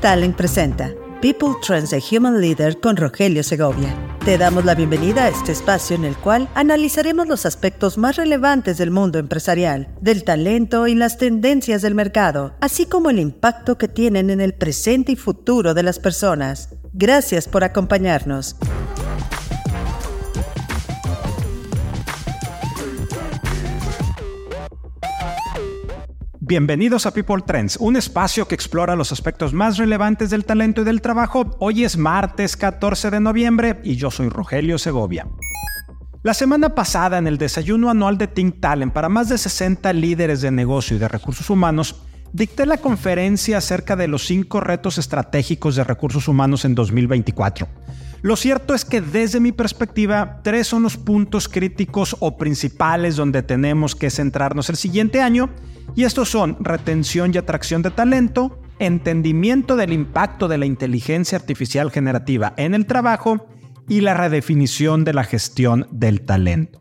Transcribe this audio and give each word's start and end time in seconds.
Talent 0.00 0.34
presenta 0.34 0.94
People 1.20 1.56
Trends 1.60 1.92
a 1.92 1.98
Human 1.98 2.40
Leader 2.40 2.80
con 2.80 2.96
Rogelio 2.96 3.42
Segovia. 3.42 3.94
Te 4.24 4.38
damos 4.38 4.64
la 4.64 4.74
bienvenida 4.74 5.24
a 5.24 5.28
este 5.28 5.52
espacio 5.52 5.94
en 5.94 6.06
el 6.06 6.16
cual 6.16 6.48
analizaremos 6.54 7.28
los 7.28 7.44
aspectos 7.44 7.98
más 7.98 8.16
relevantes 8.16 8.78
del 8.78 8.90
mundo 8.90 9.18
empresarial, 9.18 9.88
del 10.00 10.24
talento 10.24 10.86
y 10.86 10.94
las 10.94 11.18
tendencias 11.18 11.82
del 11.82 11.94
mercado, 11.94 12.54
así 12.62 12.86
como 12.86 13.10
el 13.10 13.18
impacto 13.18 13.76
que 13.76 13.88
tienen 13.88 14.30
en 14.30 14.40
el 14.40 14.54
presente 14.54 15.12
y 15.12 15.16
futuro 15.16 15.74
de 15.74 15.82
las 15.82 15.98
personas. 15.98 16.70
Gracias 16.94 17.46
por 17.46 17.62
acompañarnos. 17.62 18.56
Bienvenidos 26.50 27.06
a 27.06 27.12
People 27.12 27.44
Trends, 27.46 27.76
un 27.76 27.94
espacio 27.94 28.48
que 28.48 28.56
explora 28.56 28.96
los 28.96 29.12
aspectos 29.12 29.54
más 29.54 29.78
relevantes 29.78 30.30
del 30.30 30.44
talento 30.44 30.80
y 30.80 30.84
del 30.84 31.00
trabajo. 31.00 31.54
Hoy 31.60 31.84
es 31.84 31.96
martes 31.96 32.56
14 32.56 33.12
de 33.12 33.20
noviembre 33.20 33.80
y 33.84 33.94
yo 33.94 34.10
soy 34.10 34.28
Rogelio 34.30 34.76
Segovia. 34.76 35.28
La 36.24 36.34
semana 36.34 36.74
pasada, 36.74 37.18
en 37.18 37.28
el 37.28 37.38
desayuno 37.38 37.88
anual 37.88 38.18
de 38.18 38.26
Think 38.26 38.58
Talent 38.58 38.92
para 38.92 39.08
más 39.08 39.28
de 39.28 39.38
60 39.38 39.92
líderes 39.92 40.40
de 40.40 40.50
negocio 40.50 40.96
y 40.96 40.98
de 40.98 41.06
recursos 41.06 41.48
humanos, 41.50 42.02
dicté 42.32 42.66
la 42.66 42.78
conferencia 42.78 43.58
acerca 43.58 43.94
de 43.94 44.08
los 44.08 44.26
cinco 44.26 44.58
retos 44.58 44.98
estratégicos 44.98 45.76
de 45.76 45.84
recursos 45.84 46.26
humanos 46.26 46.64
en 46.64 46.74
2024. 46.74 47.68
Lo 48.22 48.36
cierto 48.36 48.74
es 48.74 48.84
que 48.84 49.00
desde 49.00 49.40
mi 49.40 49.50
perspectiva, 49.50 50.40
tres 50.42 50.66
son 50.66 50.82
los 50.82 50.98
puntos 50.98 51.48
críticos 51.48 52.16
o 52.20 52.36
principales 52.36 53.16
donde 53.16 53.42
tenemos 53.42 53.96
que 53.96 54.10
centrarnos 54.10 54.68
el 54.68 54.76
siguiente 54.76 55.22
año 55.22 55.48
y 55.96 56.04
estos 56.04 56.28
son 56.28 56.56
retención 56.60 57.32
y 57.34 57.38
atracción 57.38 57.80
de 57.82 57.90
talento, 57.90 58.60
entendimiento 58.78 59.76
del 59.76 59.92
impacto 59.92 60.48
de 60.48 60.58
la 60.58 60.66
inteligencia 60.66 61.38
artificial 61.38 61.90
generativa 61.90 62.52
en 62.58 62.74
el 62.74 62.86
trabajo 62.86 63.46
y 63.88 64.02
la 64.02 64.14
redefinición 64.14 65.04
de 65.04 65.14
la 65.14 65.24
gestión 65.24 65.88
del 65.90 66.20
talento. 66.20 66.79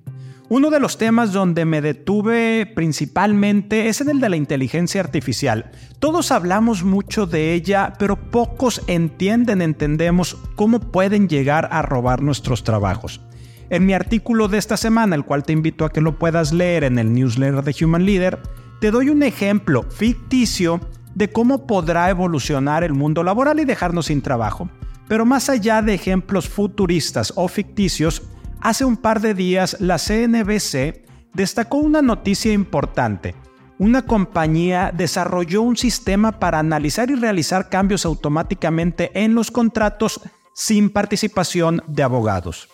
Uno 0.51 0.71
de 0.71 0.79
los 0.79 0.97
temas 0.97 1.31
donde 1.31 1.63
me 1.63 1.79
detuve 1.79 2.65
principalmente 2.65 3.87
es 3.87 4.01
en 4.01 4.09
el 4.09 4.19
de 4.19 4.29
la 4.29 4.35
inteligencia 4.35 4.99
artificial. 4.99 5.69
Todos 5.99 6.31
hablamos 6.31 6.83
mucho 6.83 7.27
de 7.27 7.53
ella, 7.53 7.93
pero 7.99 8.15
pocos 8.31 8.81
entienden, 8.87 9.61
entendemos 9.61 10.39
cómo 10.55 10.79
pueden 10.79 11.29
llegar 11.29 11.69
a 11.71 11.83
robar 11.83 12.23
nuestros 12.23 12.63
trabajos. 12.63 13.21
En 13.69 13.85
mi 13.85 13.93
artículo 13.93 14.47
de 14.47 14.57
esta 14.57 14.75
semana, 14.75 15.15
el 15.15 15.23
cual 15.23 15.43
te 15.43 15.53
invito 15.53 15.85
a 15.85 15.91
que 15.91 16.01
lo 16.01 16.17
puedas 16.17 16.51
leer 16.51 16.83
en 16.83 16.97
el 16.97 17.13
newsletter 17.13 17.63
de 17.63 17.85
Human 17.85 18.03
Leader, 18.03 18.39
te 18.81 18.89
doy 18.89 19.09
un 19.09 19.21
ejemplo 19.21 19.83
ficticio 19.83 20.81
de 21.13 21.31
cómo 21.31 21.67
podrá 21.67 22.09
evolucionar 22.09 22.83
el 22.83 22.93
mundo 22.93 23.23
laboral 23.23 23.59
y 23.59 23.65
dejarnos 23.65 24.07
sin 24.07 24.23
trabajo. 24.23 24.67
Pero 25.07 25.27
más 25.27 25.47
allá 25.47 25.83
de 25.83 25.93
ejemplos 25.93 26.49
futuristas 26.49 27.33
o 27.35 27.47
ficticios, 27.47 28.23
hace 28.61 28.85
un 28.85 28.97
par 28.97 29.21
de 29.21 29.33
días 29.33 29.77
la 29.79 29.97
CNBC 29.97 31.05
destacó 31.33 31.77
una 31.77 32.01
noticia 32.01 32.51
importante. 32.51 33.35
Una 33.77 34.01
compañía 34.01 34.91
desarrolló 34.93 35.61
un 35.61 35.77
sistema 35.77 36.33
para 36.39 36.59
analizar 36.59 37.09
y 37.09 37.15
realizar 37.15 37.69
cambios 37.69 38.05
automáticamente 38.05 39.11
en 39.13 39.35
los 39.35 39.51
contratos 39.51 40.19
sin 40.53 40.89
participación 40.89 41.81
de 41.87 42.03
abogados. 42.03 42.67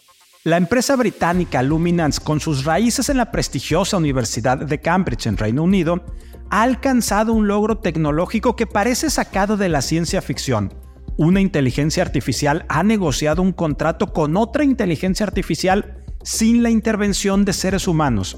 La 0.43 0.57
empresa 0.57 0.95
británica 0.95 1.61
Luminance, 1.63 2.21
con 2.23 2.39
sus 2.39 2.65
raíces 2.65 3.09
en 3.09 3.17
la 3.17 3.31
prestigiosa 3.31 3.97
Universidad 3.97 4.57
de 4.57 4.79
Cambridge 4.79 5.27
en 5.27 5.37
Reino 5.37 5.63
Unido, 5.63 6.03
ha 6.49 6.61
alcanzado 6.63 7.33
un 7.33 7.47
logro 7.47 7.77
tecnológico 7.77 8.55
que 8.55 8.67
parece 8.67 9.09
sacado 9.09 9.57
de 9.57 9.69
la 9.69 9.81
ciencia 9.81 10.21
ficción. 10.21 10.73
Una 11.17 11.39
inteligencia 11.39 12.03
artificial 12.03 12.65
ha 12.67 12.83
negociado 12.83 13.41
un 13.41 13.53
contrato 13.53 14.11
con 14.11 14.35
otra 14.35 14.65
inteligencia 14.65 15.25
artificial 15.25 16.03
sin 16.23 16.61
la 16.61 16.69
intervención 16.69 17.45
de 17.45 17.53
seres 17.53 17.87
humanos. 17.87 18.37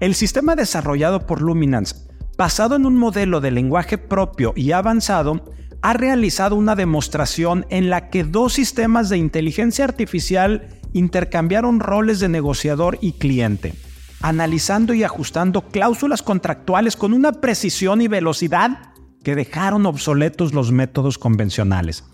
El 0.00 0.14
sistema 0.14 0.54
desarrollado 0.54 1.26
por 1.26 1.40
Luminance, 1.40 1.96
basado 2.36 2.76
en 2.76 2.84
un 2.84 2.98
modelo 2.98 3.40
de 3.40 3.50
lenguaje 3.50 3.96
propio 3.96 4.52
y 4.54 4.72
avanzado, 4.72 5.42
ha 5.80 5.94
realizado 5.94 6.54
una 6.54 6.76
demostración 6.76 7.64
en 7.70 7.88
la 7.88 8.10
que 8.10 8.24
dos 8.24 8.52
sistemas 8.52 9.08
de 9.08 9.16
inteligencia 9.16 9.86
artificial 9.86 10.68
intercambiaron 10.92 11.80
roles 11.80 12.20
de 12.20 12.28
negociador 12.28 12.98
y 13.00 13.12
cliente, 13.12 13.74
analizando 14.20 14.92
y 14.92 15.02
ajustando 15.02 15.62
cláusulas 15.62 16.22
contractuales 16.22 16.94
con 16.94 17.14
una 17.14 17.32
precisión 17.32 18.02
y 18.02 18.08
velocidad 18.08 18.92
que 19.22 19.34
dejaron 19.34 19.86
obsoletos 19.86 20.52
los 20.52 20.72
métodos 20.72 21.16
convencionales. 21.16 22.04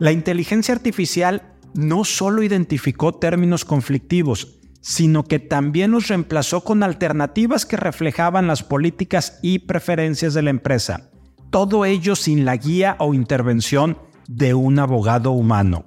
La 0.00 0.12
inteligencia 0.12 0.74
artificial 0.74 1.42
no 1.74 2.04
solo 2.06 2.42
identificó 2.42 3.12
términos 3.12 3.66
conflictivos, 3.66 4.58
sino 4.80 5.24
que 5.24 5.38
también 5.38 5.90
los 5.90 6.08
reemplazó 6.08 6.64
con 6.64 6.82
alternativas 6.82 7.66
que 7.66 7.76
reflejaban 7.76 8.46
las 8.46 8.62
políticas 8.62 9.38
y 9.42 9.58
preferencias 9.58 10.32
de 10.32 10.40
la 10.40 10.48
empresa. 10.48 11.10
Todo 11.50 11.84
ello 11.84 12.16
sin 12.16 12.46
la 12.46 12.56
guía 12.56 12.96
o 12.98 13.12
intervención 13.12 13.98
de 14.26 14.54
un 14.54 14.78
abogado 14.78 15.32
humano. 15.32 15.84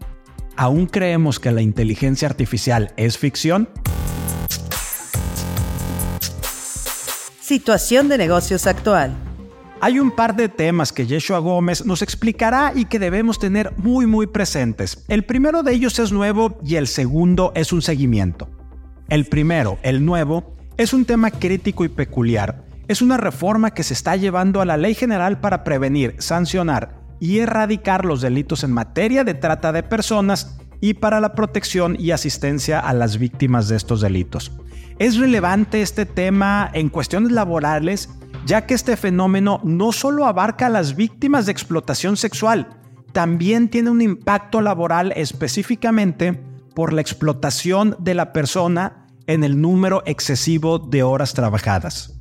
¿Aún 0.58 0.86
creemos 0.86 1.40
que 1.40 1.52
la 1.52 1.64
inteligencia 1.64 2.28
artificial 2.28 2.94
es 2.98 3.18
ficción? 3.18 3.68
Situación 7.42 8.10
de 8.10 8.20
negocios 8.20 8.68
actual. 8.68 9.33
Hay 9.86 10.00
un 10.00 10.12
par 10.12 10.38
de 10.38 10.48
temas 10.48 10.94
que 10.94 11.06
Yeshua 11.06 11.40
Gómez 11.40 11.86
nos 11.86 12.02
explicará 12.02 12.72
y 12.74 12.86
que 12.86 13.00
debemos 13.00 13.38
tener 13.38 13.74
muy 13.76 14.06
muy 14.06 14.28
presentes. 14.28 15.04
El 15.10 15.26
primero 15.26 15.62
de 15.62 15.74
ellos 15.74 16.00
es 16.00 16.14
nuevo 16.14 16.58
y 16.64 16.76
el 16.76 16.88
segundo 16.88 17.52
es 17.54 17.74
un 17.74 17.82
seguimiento. 17.82 18.50
El 19.10 19.26
primero, 19.26 19.78
el 19.82 20.06
nuevo, 20.06 20.56
es 20.78 20.94
un 20.94 21.04
tema 21.04 21.32
crítico 21.32 21.84
y 21.84 21.90
peculiar. 21.90 22.64
Es 22.88 23.02
una 23.02 23.18
reforma 23.18 23.72
que 23.72 23.84
se 23.84 23.94
está 23.94 24.16
llevando 24.16 24.62
a 24.62 24.66
la 24.66 24.78
Ley 24.78 24.94
General 24.94 25.42
para 25.42 25.66
prevenir, 25.66 26.16
sancionar 26.20 27.02
y 27.20 27.40
erradicar 27.40 28.06
los 28.06 28.22
delitos 28.22 28.64
en 28.64 28.72
materia 28.72 29.26
de 29.26 29.34
trata 29.34 29.74
de 29.74 29.84
personas 29.84 30.60
y 30.80 30.94
para 30.94 31.20
la 31.20 31.36
protección 31.36 31.98
y 32.00 32.12
asistencia 32.12 32.80
a 32.80 32.94
las 32.94 33.18
víctimas 33.18 33.68
de 33.68 33.76
estos 33.76 34.00
delitos. 34.00 34.54
Es 34.98 35.18
relevante 35.18 35.82
este 35.82 36.06
tema 36.06 36.72
en 36.74 36.88
cuestiones 36.88 37.34
laborales, 37.34 38.10
ya 38.46 38.66
que 38.66 38.74
este 38.74 38.98
fenómeno 38.98 39.60
no 39.64 39.92
solo 39.92 40.26
abarca 40.26 40.68
a 40.68 40.70
las 40.70 40.96
víctimas 40.96 41.46
de 41.46 41.52
explotación 41.52 42.18
sexual, 42.18 42.80
también 43.12 43.70
tiene 43.70 43.90
un 43.90 44.02
impacto 44.02 44.62
laboral 44.62 45.14
específicamente 45.16 46.34
por 46.76 46.94
la 46.94 47.02
explotación 47.02 47.96
de 48.00 48.16
la 48.16 48.34
persona 48.34 49.08
en 49.28 49.44
el 49.44 49.62
número 49.62 50.04
excesivo 50.06 50.80
de 50.80 51.04
horas 51.04 51.34
trabajadas. 51.34 52.14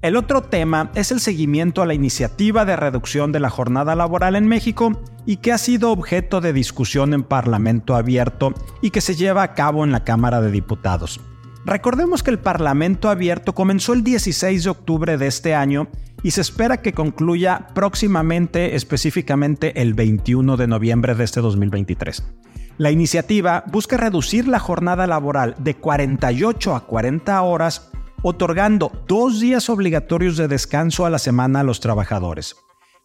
El 0.00 0.16
otro 0.16 0.42
tema 0.42 0.92
es 0.94 1.10
el 1.10 1.18
seguimiento 1.18 1.82
a 1.82 1.86
la 1.86 1.92
iniciativa 1.92 2.64
de 2.64 2.76
reducción 2.76 3.32
de 3.32 3.40
la 3.40 3.50
jornada 3.50 3.96
laboral 3.96 4.36
en 4.36 4.46
México 4.46 4.92
y 5.26 5.38
que 5.38 5.52
ha 5.52 5.58
sido 5.58 5.90
objeto 5.90 6.40
de 6.40 6.52
discusión 6.52 7.12
en 7.14 7.24
Parlamento 7.24 7.96
abierto 7.96 8.54
y 8.80 8.90
que 8.90 9.00
se 9.00 9.16
lleva 9.16 9.42
a 9.42 9.54
cabo 9.54 9.84
en 9.84 9.90
la 9.90 10.04
Cámara 10.04 10.40
de 10.40 10.52
Diputados. 10.52 11.20
Recordemos 11.64 12.22
que 12.22 12.30
el 12.30 12.38
Parlamento 12.38 13.10
abierto 13.10 13.54
comenzó 13.54 13.92
el 13.92 14.04
16 14.04 14.64
de 14.64 14.70
octubre 14.70 15.18
de 15.18 15.26
este 15.26 15.54
año 15.54 15.88
y 16.22 16.30
se 16.30 16.40
espera 16.40 16.82
que 16.82 16.92
concluya 16.92 17.68
próximamente, 17.74 18.74
específicamente 18.74 19.80
el 19.80 19.94
21 19.94 20.56
de 20.56 20.66
noviembre 20.66 21.14
de 21.14 21.24
este 21.24 21.40
2023. 21.40 22.24
La 22.78 22.90
iniciativa 22.90 23.64
busca 23.66 23.96
reducir 23.96 24.46
la 24.46 24.60
jornada 24.60 25.06
laboral 25.06 25.56
de 25.58 25.74
48 25.74 26.76
a 26.76 26.86
40 26.86 27.42
horas 27.42 27.90
otorgando 28.22 29.04
dos 29.06 29.40
días 29.40 29.68
obligatorios 29.68 30.36
de 30.36 30.48
descanso 30.48 31.06
a 31.06 31.10
la 31.10 31.18
semana 31.18 31.60
a 31.60 31.64
los 31.64 31.80
trabajadores. 31.80 32.56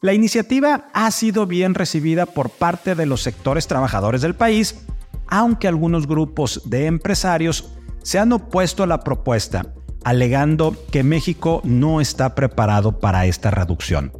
La 0.01 0.13
iniciativa 0.13 0.87
ha 0.93 1.09
sido 1.11 1.45
bien 1.47 1.75
recibida 1.75 2.25
por 2.25 2.49
parte 2.49 2.93
de 2.93 3.05
los 3.05 3.21
sectores 3.21 3.67
trabajadores 3.67 4.21
del 4.21 4.35
país, 4.35 4.85
aunque 5.27 5.67
algunos 5.67 6.07
grupos 6.07 6.61
de 6.65 6.87
empresarios 6.87 7.73
se 8.03 8.19
han 8.19 8.31
opuesto 8.31 8.83
a 8.83 8.87
la 8.87 8.99
propuesta, 8.99 9.73
alegando 10.03 10.75
que 10.91 11.03
México 11.03 11.61
no 11.63 12.01
está 12.01 12.35
preparado 12.35 12.99
para 12.99 13.25
esta 13.25 13.49
reducción. 13.49 14.11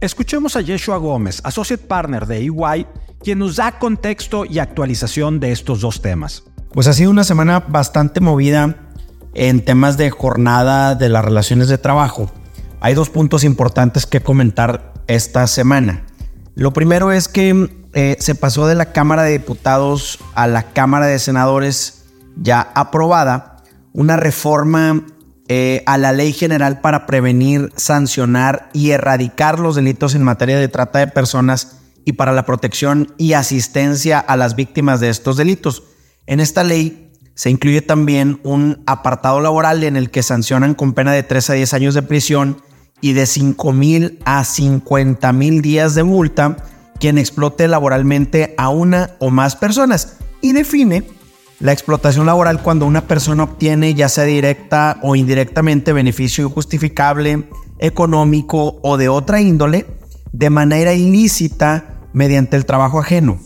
Escuchemos 0.00 0.56
a 0.56 0.62
Yeshua 0.62 0.96
Gómez, 0.96 1.40
Associate 1.44 1.84
Partner 1.86 2.26
de 2.26 2.38
EY, 2.38 2.86
quien 3.22 3.40
nos 3.40 3.56
da 3.56 3.78
contexto 3.78 4.46
y 4.46 4.58
actualización 4.58 5.40
de 5.40 5.52
estos 5.52 5.82
dos 5.82 6.00
temas. 6.00 6.44
Pues 6.72 6.86
ha 6.86 6.94
sido 6.94 7.10
una 7.10 7.24
semana 7.24 7.60
bastante 7.60 8.20
movida 8.20 8.76
en 9.34 9.64
temas 9.64 9.98
de 9.98 10.10
jornada 10.10 10.94
de 10.94 11.08
las 11.08 11.24
relaciones 11.24 11.68
de 11.68 11.78
trabajo, 11.78 12.32
hay 12.80 12.94
dos 12.94 13.10
puntos 13.10 13.44
importantes 13.44 14.06
que 14.06 14.22
comentar 14.22 14.94
esta 15.06 15.46
semana. 15.46 16.06
Lo 16.54 16.72
primero 16.72 17.12
es 17.12 17.28
que 17.28 17.70
eh, 17.92 18.16
se 18.18 18.34
pasó 18.34 18.66
de 18.66 18.74
la 18.74 18.92
Cámara 18.92 19.22
de 19.22 19.32
Diputados 19.32 20.18
a 20.34 20.46
la 20.46 20.72
Cámara 20.72 21.06
de 21.06 21.18
Senadores 21.18 21.99
ya 22.36 22.72
aprobada 22.74 23.56
una 23.92 24.16
reforma 24.16 25.04
eh, 25.48 25.82
a 25.86 25.98
la 25.98 26.12
Ley 26.12 26.32
General 26.32 26.80
para 26.80 27.06
prevenir, 27.06 27.72
sancionar 27.76 28.70
y 28.72 28.90
erradicar 28.90 29.58
los 29.58 29.74
delitos 29.74 30.14
en 30.14 30.22
materia 30.22 30.58
de 30.58 30.68
trata 30.68 31.00
de 31.00 31.08
personas 31.08 31.78
y 32.04 32.12
para 32.12 32.32
la 32.32 32.46
protección 32.46 33.12
y 33.18 33.32
asistencia 33.32 34.18
a 34.20 34.36
las 34.36 34.54
víctimas 34.54 35.00
de 35.00 35.08
estos 35.10 35.36
delitos. 35.36 35.82
En 36.26 36.40
esta 36.40 36.62
ley 36.62 37.12
se 37.34 37.50
incluye 37.50 37.82
también 37.82 38.40
un 38.44 38.82
apartado 38.86 39.40
laboral 39.40 39.82
en 39.82 39.96
el 39.96 40.10
que 40.10 40.22
sancionan 40.22 40.74
con 40.74 40.92
pena 40.92 41.12
de 41.12 41.22
3 41.22 41.50
a 41.50 41.52
10 41.54 41.74
años 41.74 41.94
de 41.94 42.02
prisión 42.02 42.62
y 43.00 43.14
de 43.14 43.26
5 43.26 43.72
mil 43.72 44.18
a 44.24 44.44
50 44.44 45.32
mil 45.32 45.62
días 45.62 45.94
de 45.94 46.04
multa 46.04 46.56
quien 47.00 47.18
explote 47.18 47.66
laboralmente 47.66 48.54
a 48.58 48.68
una 48.68 49.16
o 49.18 49.30
más 49.30 49.56
personas 49.56 50.18
y 50.42 50.52
define 50.52 51.02
la 51.60 51.72
explotación 51.72 52.26
laboral 52.26 52.62
cuando 52.62 52.86
una 52.86 53.02
persona 53.02 53.44
obtiene 53.44 53.94
ya 53.94 54.08
sea 54.08 54.24
directa 54.24 54.98
o 55.02 55.14
indirectamente 55.14 55.92
beneficio 55.92 56.46
injustificable, 56.46 57.48
económico 57.78 58.80
o 58.82 58.96
de 58.96 59.08
otra 59.08 59.40
índole 59.40 59.86
de 60.32 60.50
manera 60.50 60.94
ilícita 60.94 62.00
mediante 62.12 62.56
el 62.56 62.64
trabajo 62.64 62.98
ajeno, 62.98 63.38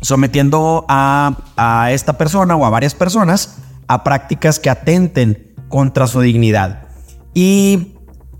sometiendo 0.00 0.84
a, 0.88 1.36
a 1.56 1.92
esta 1.92 2.16
persona 2.16 2.56
o 2.56 2.64
a 2.64 2.70
varias 2.70 2.94
personas 2.94 3.58
a 3.88 4.04
prácticas 4.04 4.58
que 4.58 4.70
atenten 4.70 5.54
contra 5.68 6.06
su 6.06 6.20
dignidad. 6.20 6.88
Y 7.34 7.96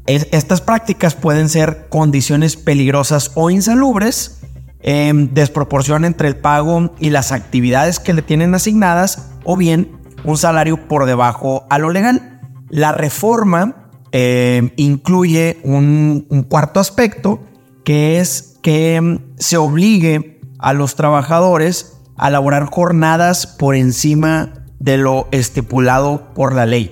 estas 0.07 0.61
prácticas 0.61 1.15
pueden 1.15 1.49
ser 1.49 1.89
condiciones 1.89 2.57
peligrosas 2.57 3.33
o 3.35 3.51
insalubres, 3.51 4.41
em, 4.81 5.33
desproporción 5.33 6.05
entre 6.05 6.29
el 6.29 6.37
pago 6.37 6.95
y 6.99 7.11
las 7.11 7.33
actividades 7.33 7.99
que 7.99 8.15
le 8.15 8.23
tienen 8.23 8.55
asignadas, 8.55 9.31
o 9.45 9.57
bien 9.57 9.91
un 10.25 10.37
salario 10.37 10.89
por 10.89 11.07
debajo 11.07 11.67
a 11.71 11.79
lo 11.79 11.91
legal. 11.91 12.41
La 12.69 12.93
reforma 12.93 13.91
em, 14.13 14.71
incluye 14.77 15.59
un, 15.63 16.27
cuarto 16.49 16.81
aspecto, 16.81 17.41
que 17.85 18.19
es 18.19 18.59
que 18.63 18.97
em, 18.97 19.21
se 19.37 19.57
obligue 19.57 20.41
a 20.59 20.73
los 20.73 20.97
trabajadores 20.97 21.99
a 22.17 22.29
elaborar 22.29 22.67
jornadas 22.67 23.47
por 23.47 23.77
encima 23.77 24.65
de 24.79 24.97
lo 24.97 25.29
estipulado 25.31 26.35
por 26.35 26.55
la 26.55 26.67
ley. 26.67 26.91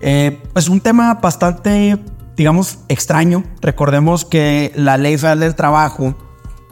Eh, 0.00 0.40
es 0.54 0.68
un 0.68 0.80
tema 0.80 1.14
bastante 1.14 1.98
digamos, 2.38 2.78
extraño. 2.88 3.42
Recordemos 3.60 4.24
que 4.24 4.72
la 4.76 4.96
Ley 4.96 5.18
Federal 5.18 5.40
del 5.40 5.56
Trabajo, 5.56 6.16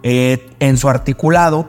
eh, 0.09 0.51
en 0.61 0.77
su 0.77 0.89
articulado, 0.89 1.69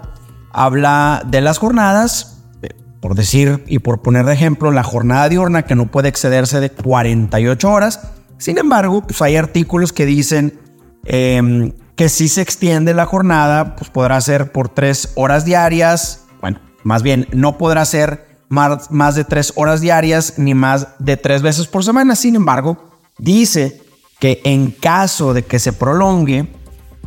habla 0.51 1.23
de 1.25 1.41
las 1.41 1.57
jornadas, 1.57 2.43
eh, 2.61 2.69
por 2.99 3.15
decir 3.15 3.63
y 3.65 3.79
por 3.79 4.03
poner 4.03 4.27
de 4.27 4.33
ejemplo, 4.33 4.69
la 4.69 4.83
jornada 4.83 5.27
diurna 5.27 5.63
que 5.63 5.73
no 5.73 5.87
puede 5.87 6.09
excederse 6.09 6.59
de 6.59 6.69
48 6.69 7.67
horas. 7.67 8.11
Sin 8.37 8.59
embargo, 8.59 9.01
pues 9.01 9.23
hay 9.23 9.37
artículos 9.37 9.91
que 9.91 10.05
dicen 10.05 10.59
em, 11.05 11.71
que 11.95 12.09
si 12.09 12.27
se 12.27 12.43
extiende 12.43 12.93
la 12.93 13.07
jornada, 13.07 13.75
pues 13.75 13.89
podrá 13.89 14.21
ser 14.21 14.51
por 14.51 14.69
tres 14.69 15.13
horas 15.15 15.43
diarias. 15.43 16.25
Bueno, 16.39 16.59
más 16.83 17.01
bien, 17.01 17.25
no 17.33 17.57
podrá 17.57 17.85
ser 17.85 18.37
más, 18.49 18.91
más 18.91 19.15
de 19.15 19.23
tres 19.23 19.51
horas 19.55 19.81
diarias 19.81 20.35
ni 20.37 20.53
más 20.53 20.89
de 20.99 21.17
tres 21.17 21.41
veces 21.41 21.65
por 21.65 21.83
semana. 21.83 22.15
Sin 22.15 22.35
embargo, 22.35 22.91
dice 23.17 23.81
que 24.19 24.41
en 24.43 24.69
caso 24.69 25.33
de 25.33 25.43
que 25.43 25.57
se 25.57 25.73
prolongue 25.73 26.55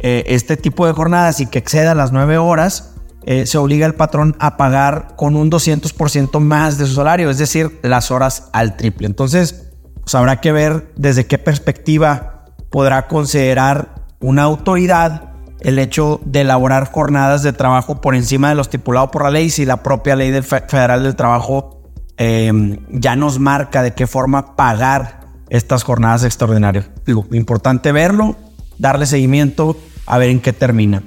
eh, 0.00 0.24
este 0.26 0.56
tipo 0.56 0.86
de 0.86 0.92
jornadas 0.92 1.40
y 1.40 1.46
que 1.46 1.58
exceda 1.58 1.94
las 1.94 2.12
nueve 2.12 2.38
horas, 2.38 2.94
eh, 3.26 3.46
se 3.46 3.58
obliga 3.58 3.86
al 3.86 3.94
patrón 3.94 4.34
a 4.38 4.56
pagar 4.56 5.14
con 5.16 5.36
un 5.36 5.50
200% 5.50 6.40
más 6.40 6.78
de 6.78 6.86
su 6.86 6.94
salario, 6.94 7.28
es 7.28 7.38
decir, 7.38 7.78
las 7.82 8.10
horas 8.10 8.48
al 8.52 8.76
triple. 8.76 9.06
Entonces, 9.06 9.70
pues 10.00 10.14
habrá 10.14 10.40
que 10.40 10.52
ver 10.52 10.92
desde 10.96 11.26
qué 11.26 11.38
perspectiva 11.38 12.46
podrá 12.70 13.08
considerar 13.08 14.06
una 14.20 14.44
autoridad 14.44 15.30
el 15.60 15.78
hecho 15.78 16.20
de 16.24 16.40
elaborar 16.40 16.90
jornadas 16.90 17.42
de 17.42 17.52
trabajo 17.52 18.00
por 18.00 18.14
encima 18.14 18.48
de 18.48 18.54
lo 18.54 18.62
estipulado 18.62 19.10
por 19.10 19.24
la 19.24 19.30
ley, 19.30 19.50
si 19.50 19.66
la 19.66 19.82
propia 19.82 20.16
ley 20.16 20.32
federal 20.42 21.02
del 21.02 21.16
trabajo 21.16 21.82
eh, 22.16 22.50
ya 22.90 23.16
nos 23.16 23.38
marca 23.38 23.82
de 23.82 23.92
qué 23.92 24.06
forma 24.06 24.56
pagar 24.56 25.20
estas 25.50 25.82
jornadas 25.82 26.24
extraordinarias. 26.24 26.88
Digo, 27.04 27.26
importante 27.32 27.92
verlo, 27.92 28.36
darle 28.78 29.04
seguimiento, 29.04 29.76
a 30.06 30.18
ver 30.18 30.30
en 30.30 30.40
qué 30.40 30.52
termina. 30.52 31.02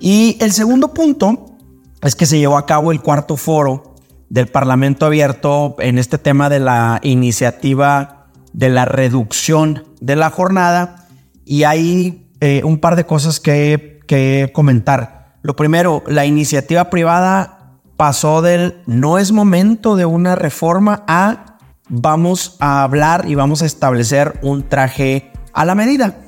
Y 0.00 0.36
el 0.40 0.52
segundo 0.52 0.94
punto 0.94 1.56
es 2.02 2.14
que 2.14 2.26
se 2.26 2.38
llevó 2.38 2.56
a 2.56 2.66
cabo 2.66 2.92
el 2.92 3.00
cuarto 3.00 3.36
foro 3.36 3.94
del 4.28 4.48
Parlamento 4.48 5.06
abierto 5.06 5.76
en 5.78 5.98
este 5.98 6.18
tema 6.18 6.48
de 6.48 6.60
la 6.60 7.00
iniciativa 7.02 8.26
de 8.52 8.68
la 8.68 8.84
reducción 8.84 9.84
de 10.00 10.16
la 10.16 10.30
jornada 10.30 11.06
y 11.44 11.64
hay 11.64 12.30
eh, 12.40 12.62
un 12.64 12.78
par 12.78 12.96
de 12.96 13.06
cosas 13.06 13.40
que, 13.40 14.00
que 14.06 14.50
comentar. 14.52 15.38
Lo 15.42 15.56
primero, 15.56 16.02
la 16.06 16.26
iniciativa 16.26 16.90
privada 16.90 17.78
pasó 17.96 18.42
del 18.42 18.82
no 18.86 19.18
es 19.18 19.32
momento 19.32 19.96
de 19.96 20.06
una 20.06 20.36
reforma 20.36 21.04
a 21.08 21.58
vamos 21.88 22.56
a 22.60 22.82
hablar 22.82 23.24
y 23.28 23.34
vamos 23.34 23.62
a 23.62 23.66
establecer 23.66 24.38
un 24.42 24.68
traje 24.68 25.32
a 25.52 25.64
la 25.64 25.74
medida. 25.74 26.27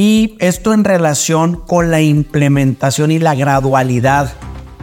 Y 0.00 0.36
esto 0.38 0.74
en 0.74 0.84
relación 0.84 1.56
con 1.56 1.90
la 1.90 2.00
implementación 2.00 3.10
y 3.10 3.18
la 3.18 3.34
gradualidad 3.34 4.32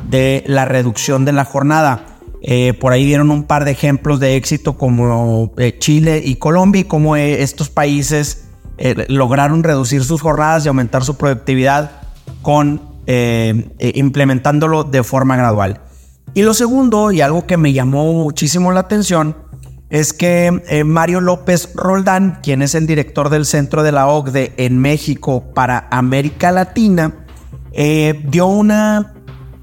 de 0.09 0.43
la 0.45 0.65
reducción 0.65 1.23
de 1.23 1.31
la 1.31 1.45
jornada. 1.45 2.17
Eh, 2.41 2.73
por 2.73 2.91
ahí 2.91 3.05
dieron 3.05 3.31
un 3.31 3.45
par 3.45 3.63
de 3.63 3.71
ejemplos 3.71 4.19
de 4.19 4.35
éxito 4.35 4.77
como 4.77 5.53
eh, 5.57 5.79
Chile 5.79 6.21
y 6.25 6.35
Colombia 6.35 6.81
y 6.81 6.83
cómo 6.83 7.15
eh, 7.15 7.43
estos 7.43 7.69
países 7.69 8.49
lograron 9.07 9.63
reducir 9.63 10.03
sus 10.03 10.21
jornadas 10.21 10.65
y 10.65 10.67
aumentar 10.67 11.05
su 11.05 11.15
productividad 11.15 11.91
con 12.41 12.81
implementándolo 13.79 14.83
de 14.83 15.01
forma 15.01 15.37
gradual. 15.37 15.79
Y 16.33 16.41
lo 16.41 16.53
segundo, 16.53 17.13
y 17.13 17.21
algo 17.21 17.47
que 17.47 17.55
me 17.55 17.71
llamó 17.71 18.11
muchísimo 18.11 18.73
la 18.73 18.81
atención, 18.81 19.37
es 19.89 20.13
que 20.13 20.61
eh, 20.67 20.83
Mario 20.83 21.21
López 21.21 21.69
Roldán, 21.75 22.39
quien 22.41 22.61
es 22.61 22.75
el 22.75 22.87
director 22.87 23.29
del 23.29 23.45
Centro 23.45 23.83
de 23.83 23.91
la 23.91 24.07
OCDE 24.07 24.53
en 24.57 24.79
México 24.79 25.53
para 25.53 25.87
América 25.91 26.51
Latina, 26.51 27.25
eh, 27.71 28.23
dio 28.27 28.47
una 28.47 29.13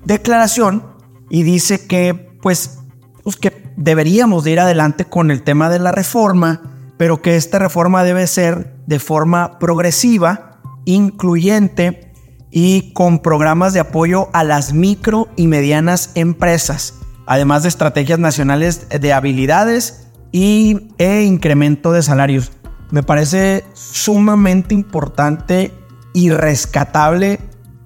declaración 0.05 0.85
y 1.29 1.43
dice 1.43 1.87
que 1.87 2.15
pues, 2.41 2.79
pues, 3.23 3.37
que 3.37 3.73
deberíamos 3.77 4.45
de 4.45 4.53
ir 4.53 4.61
adelante 4.61 5.07
con 5.07 5.31
el 5.31 5.43
tema 5.43 5.71
de 5.71 5.79
la 5.79 5.93
reforma, 5.93 6.63
pero 6.99 7.23
que 7.23 7.37
esta 7.37 7.59
reforma 7.59 8.05
debe 8.05 8.27
ser 8.27 8.77
de 8.87 8.99
forma 8.99 9.59
progresiva, 9.59 10.61
incluyente 10.85 12.13
y 12.51 12.93
con 12.93 13.21
programas 13.21 13.73
de 13.73 13.81
apoyo 13.81 14.29
a 14.33 14.45
las 14.45 14.73
micro 14.73 15.29
y 15.37 15.47
medianas 15.47 16.11
empresas, 16.17 16.95
además 17.27 17.63
de 17.63 17.71
estrategias 17.71 18.19
nacionales 18.19 18.89
de 18.89 19.13
habilidades 19.13 20.03
y 20.33 20.89
e 20.99 21.23
incremento 21.23 21.93
de 21.93 22.03
salarios. 22.03 22.51
Me 22.91 23.03
parece 23.03 23.65
sumamente 23.75 24.75
importante 24.75 25.73
y 26.15 26.31
rescatable 26.31 27.39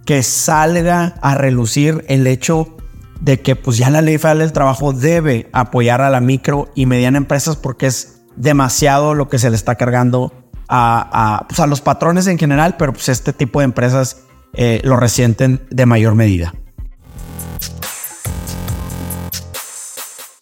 que 0.05 0.23
salga 0.23 1.17
a 1.21 1.35
relucir 1.35 2.05
el 2.09 2.26
hecho 2.26 2.76
de 3.21 3.41
que 3.41 3.57
pues 3.57 3.76
ya 3.76 3.91
la 3.91 4.03
ley 4.03 4.19
federal 4.19 4.38
del 4.38 4.53
trabajo 4.53 4.93
debe 4.93 5.49
apoyar 5.53 6.00
a 6.00 6.11
la 6.11 6.21
micro 6.21 6.71
y 6.75 6.87
mediana 6.87 7.19
empresas 7.19 7.57
porque 7.57 7.87
es 7.87 8.23
demasiado 8.37 9.15
lo 9.15 9.29
que 9.29 9.38
se 9.38 9.50
le 9.50 9.57
está 9.57 9.75
cargando 9.75 10.33
a, 10.69 11.38
a, 11.38 11.49
pues, 11.49 11.69
los 11.69 11.81
patrones 11.81 12.26
en 12.26 12.38
general, 12.38 12.76
pero 12.76 12.93
pues 12.93 13.09
este 13.09 13.33
tipo 13.33 13.61
de 13.61 13.65
empresas 13.65 14.25
eh, 14.53 14.81
lo 14.85 14.97
resienten 14.97 15.67
de 15.71 15.87
mayor 15.87 16.15
medida. 16.15 16.55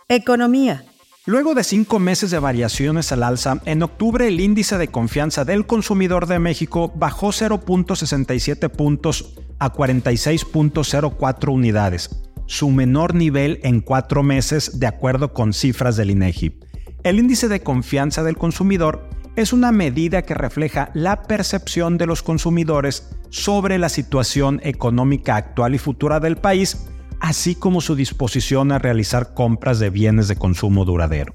Economía. 0.08 0.84
Luego 1.26 1.54
de 1.54 1.64
cinco 1.64 1.98
meses 1.98 2.30
de 2.30 2.38
variaciones 2.38 3.10
al 3.10 3.22
alza, 3.22 3.58
en 3.64 3.82
octubre 3.82 4.28
el 4.28 4.40
índice 4.40 4.76
de 4.76 4.88
confianza 4.88 5.46
del 5.46 5.64
consumidor 5.64 6.26
de 6.26 6.38
México 6.38 6.92
bajó 6.94 7.28
0.67 7.28 8.68
puntos 8.68 9.34
a 9.58 9.72
46.04 9.72 11.50
unidades, 11.50 12.10
su 12.44 12.68
menor 12.68 13.14
nivel 13.14 13.58
en 13.62 13.80
cuatro 13.80 14.22
meses 14.22 14.78
de 14.78 14.86
acuerdo 14.86 15.32
con 15.32 15.54
cifras 15.54 15.96
del 15.96 16.10
INEGI. 16.10 16.60
El 17.04 17.18
índice 17.18 17.48
de 17.48 17.62
confianza 17.62 18.22
del 18.22 18.36
consumidor 18.36 19.08
es 19.34 19.54
una 19.54 19.72
medida 19.72 20.20
que 20.20 20.34
refleja 20.34 20.90
la 20.92 21.22
percepción 21.22 21.96
de 21.96 22.04
los 22.04 22.22
consumidores 22.22 23.08
sobre 23.30 23.78
la 23.78 23.88
situación 23.88 24.60
económica 24.62 25.36
actual 25.36 25.74
y 25.74 25.78
futura 25.78 26.20
del 26.20 26.36
país 26.36 26.86
así 27.20 27.54
como 27.54 27.80
su 27.80 27.94
disposición 27.94 28.72
a 28.72 28.78
realizar 28.78 29.34
compras 29.34 29.78
de 29.78 29.90
bienes 29.90 30.28
de 30.28 30.36
consumo 30.36 30.84
duradero. 30.84 31.34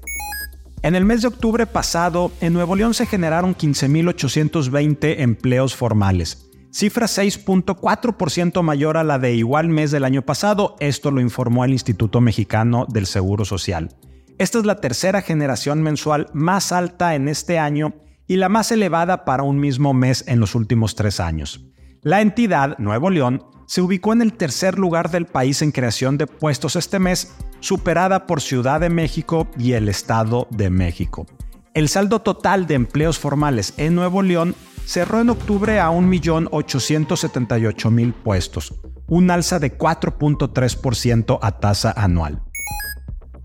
En 0.82 0.94
el 0.94 1.04
mes 1.04 1.22
de 1.22 1.28
octubre 1.28 1.66
pasado, 1.66 2.32
en 2.40 2.54
Nuevo 2.54 2.74
León 2.74 2.94
se 2.94 3.06
generaron 3.06 3.54
15.820 3.54 5.16
empleos 5.18 5.76
formales, 5.76 6.50
cifra 6.70 7.06
6.4% 7.06 8.62
mayor 8.62 8.96
a 8.96 9.04
la 9.04 9.18
de 9.18 9.34
igual 9.34 9.68
mes 9.68 9.90
del 9.90 10.04
año 10.04 10.22
pasado, 10.22 10.76
esto 10.80 11.10
lo 11.10 11.20
informó 11.20 11.64
el 11.64 11.72
Instituto 11.72 12.20
Mexicano 12.20 12.86
del 12.88 13.06
Seguro 13.06 13.44
Social. 13.44 13.90
Esta 14.38 14.58
es 14.58 14.64
la 14.64 14.80
tercera 14.80 15.20
generación 15.20 15.82
mensual 15.82 16.28
más 16.32 16.72
alta 16.72 17.14
en 17.14 17.28
este 17.28 17.58
año 17.58 17.94
y 18.26 18.36
la 18.36 18.48
más 18.48 18.72
elevada 18.72 19.26
para 19.26 19.42
un 19.42 19.60
mismo 19.60 19.92
mes 19.92 20.24
en 20.28 20.40
los 20.40 20.54
últimos 20.54 20.94
tres 20.94 21.20
años. 21.20 21.66
La 22.00 22.22
entidad, 22.22 22.78
Nuevo 22.78 23.10
León, 23.10 23.44
se 23.70 23.80
ubicó 23.82 24.12
en 24.12 24.20
el 24.20 24.32
tercer 24.32 24.80
lugar 24.80 25.12
del 25.12 25.26
país 25.26 25.62
en 25.62 25.70
creación 25.70 26.18
de 26.18 26.26
puestos 26.26 26.74
este 26.74 26.98
mes, 26.98 27.36
superada 27.60 28.26
por 28.26 28.40
Ciudad 28.40 28.80
de 28.80 28.90
México 28.90 29.46
y 29.56 29.74
el 29.74 29.88
Estado 29.88 30.48
de 30.50 30.70
México. 30.70 31.24
El 31.72 31.88
saldo 31.88 32.20
total 32.20 32.66
de 32.66 32.74
empleos 32.74 33.20
formales 33.20 33.74
en 33.76 33.94
Nuevo 33.94 34.22
León 34.22 34.56
cerró 34.84 35.20
en 35.20 35.30
octubre 35.30 35.78
a 35.78 35.90
1.878.000 35.90 38.12
puestos, 38.12 38.74
un 39.06 39.30
alza 39.30 39.60
de 39.60 39.78
4.3% 39.78 41.38
a 41.40 41.60
tasa 41.60 41.94
anual. 41.96 42.42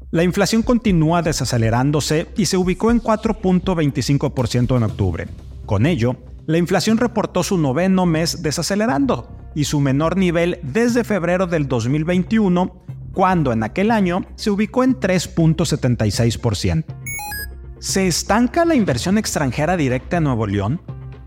La 0.10 0.24
inflación 0.24 0.63
continúa 0.63 1.22
desacelerándose 1.22 2.29
y 2.36 2.48
se 2.48 2.58
ubicó 2.58 2.89
en 2.89 3.00
4.25% 3.00 4.75
en 4.75 4.82
octubre. 4.82 5.27
Con 5.67 5.86
ello, 5.86 6.17
la 6.47 6.57
inflación 6.57 6.97
reportó 6.97 7.43
su 7.43 7.57
noveno 7.57 8.05
mes 8.05 8.41
desacelerando 8.41 9.35
y 9.55 9.65
su 9.65 9.79
menor 9.79 10.17
nivel 10.17 10.59
desde 10.63 11.03
febrero 11.03 11.47
del 11.47 11.67
2021, 11.67 12.83
cuando 13.13 13.51
en 13.51 13.63
aquel 13.63 13.91
año 13.91 14.25
se 14.35 14.51
ubicó 14.51 14.83
en 14.83 14.99
3.76%. 14.99 16.83
¿Se 17.79 18.07
estanca 18.07 18.65
la 18.65 18.75
inversión 18.75 19.17
extranjera 19.17 19.77
directa 19.77 20.17
en 20.17 20.25
Nuevo 20.25 20.47
León? 20.47 20.81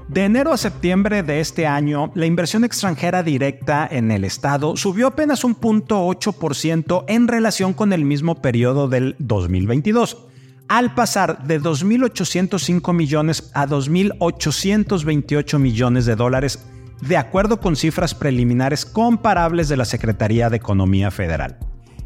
De 0.08 0.24
enero 0.24 0.52
a 0.52 0.56
septiembre 0.56 1.22
de 1.22 1.40
este 1.40 1.66
año, 1.66 2.10
la 2.14 2.24
inversión 2.24 2.64
extranjera 2.64 3.22
directa 3.22 3.86
en 3.90 4.10
el 4.10 4.24
estado 4.24 4.74
subió 4.76 5.08
apenas 5.08 5.44
un 5.44 5.54
0.8% 5.54 7.04
en 7.08 7.28
relación 7.28 7.74
con 7.74 7.92
el 7.92 8.06
mismo 8.06 8.36
periodo 8.36 8.88
del 8.88 9.16
2022, 9.18 10.27
al 10.68 10.94
pasar 10.94 11.44
de 11.44 11.60
2.805 11.60 12.94
millones 12.94 13.50
a 13.54 13.66
2.828 13.66 15.58
millones 15.58 16.06
de 16.06 16.14
dólares, 16.14 16.60
de 17.00 17.16
acuerdo 17.16 17.60
con 17.60 17.74
cifras 17.76 18.14
preliminares 18.14 18.84
comparables 18.84 19.68
de 19.68 19.76
la 19.76 19.84
Secretaría 19.84 20.50
de 20.50 20.58
Economía 20.58 21.10
Federal. 21.10 21.58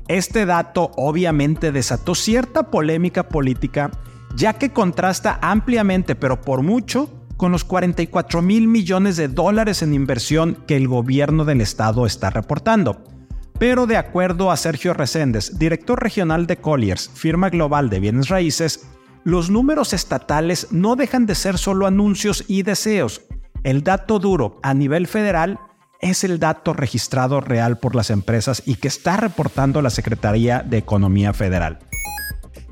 Este 0.09 0.47
dato 0.47 0.91
obviamente 0.97 1.73
desató 1.73 2.15
cierta 2.15 2.71
polémica 2.71 3.29
política, 3.29 3.91
ya 4.35 4.55
que 4.55 4.71
contrasta 4.71 5.39
ampliamente, 5.43 6.15
pero 6.15 6.41
por 6.41 6.63
mucho, 6.63 7.11
con 7.37 7.53
los 7.53 7.65
44 7.65 8.43
mil 8.43 8.69
millones 8.69 9.17
de 9.17 9.29
dólares 9.29 9.83
en 9.83 9.95
inversión 9.95 10.59
que 10.67 10.77
el 10.77 10.87
gobierno 10.87 11.45
del 11.45 11.61
estado 11.61 12.07
está 12.07 12.31
reportando. 12.31 13.03
Pero 13.63 13.87
de 13.87 13.97
acuerdo 13.97 14.51
a 14.51 14.57
Sergio 14.57 14.93
Reséndez, 14.93 15.57
director 15.57 16.03
regional 16.03 16.49
de 16.49 16.57
Colliers, 16.57 17.09
firma 17.15 17.49
global 17.49 17.91
de 17.91 18.01
bienes 18.01 18.29
raíces, 18.29 18.89
los 19.23 19.51
números 19.51 19.93
estatales 19.93 20.67
no 20.73 20.97
dejan 20.97 21.27
de 21.27 21.37
ser 21.37 21.59
solo 21.59 21.87
anuncios 21.87 22.45
y 22.49 22.65
deseos. 22.65 23.23
El 23.63 23.85
dato 23.85 24.19
duro 24.19 24.59
a 24.65 24.75
nivel 24.75 25.07
federal 25.07 25.61
es 26.01 26.25
el 26.25 26.41
dato 26.41 26.73
registrado 26.73 27.41
real 27.41 27.79
por 27.79 27.95
las 27.95 28.11
empresas 28.11 28.65
y 28.67 28.75
que 28.75 28.89
está 28.89 29.17
reportando 29.17 29.81
la 29.81 29.91
Secretaría 29.91 30.65
de 30.69 30.79
Economía 30.79 31.33
Federal. 31.33 31.79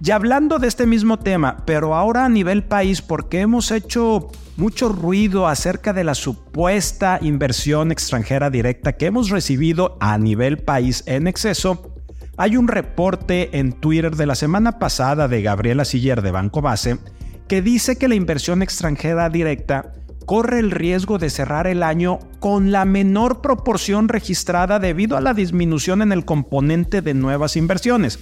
Y 0.03 0.13
hablando 0.13 0.59
de 0.59 0.67
este 0.67 0.87
mismo 0.87 1.19
tema, 1.19 1.59
pero 1.67 1.95
ahora 1.95 2.25
a 2.25 2.29
nivel 2.31 2.65
país, 2.65 3.03
porque 3.03 3.41
hemos 3.41 3.71
hecho 3.71 4.29
mucho 4.57 4.89
ruido 4.89 5.47
acerca 5.47 5.93
de 5.93 6.05
la 6.05 6.15
supuesta 6.15 7.19
inversión 7.21 7.93
extranjera 7.93 8.49
directa 8.49 8.95
que 8.95 9.07
hemos 9.07 9.29
recibido 9.29 9.99
a 10.01 10.17
nivel 10.17 10.57
país 10.57 11.05
en 11.07 11.27
exceso, 11.27 11.95
hay 12.39 12.57
un 12.57 12.69
reporte 12.69 13.59
en 13.59 13.73
Twitter 13.73 14.17
de 14.17 14.25
la 14.25 14.35
semana 14.35 14.79
pasada 14.79 15.29
de 15.29 15.43
Gabriela 15.43 15.85
Siller 15.85 16.23
de 16.23 16.31
Banco 16.31 16.63
Base 16.63 16.99
que 17.47 17.61
dice 17.61 17.97
que 17.97 18.09
la 18.09 18.15
inversión 18.15 18.63
extranjera 18.63 19.29
directa 19.29 19.93
corre 20.25 20.61
el 20.61 20.71
riesgo 20.71 21.19
de 21.19 21.29
cerrar 21.29 21.67
el 21.67 21.83
año 21.83 22.21
con 22.39 22.73
la 22.73 22.87
menor 22.87 23.43
proporción 23.43 24.09
registrada 24.09 24.79
debido 24.79 25.19
a 25.19 25.21
la 25.21 25.35
disminución 25.35 26.01
en 26.01 26.13
el 26.13 26.25
componente 26.25 27.03
de 27.03 27.13
nuevas 27.13 27.57
inversiones 27.57 28.19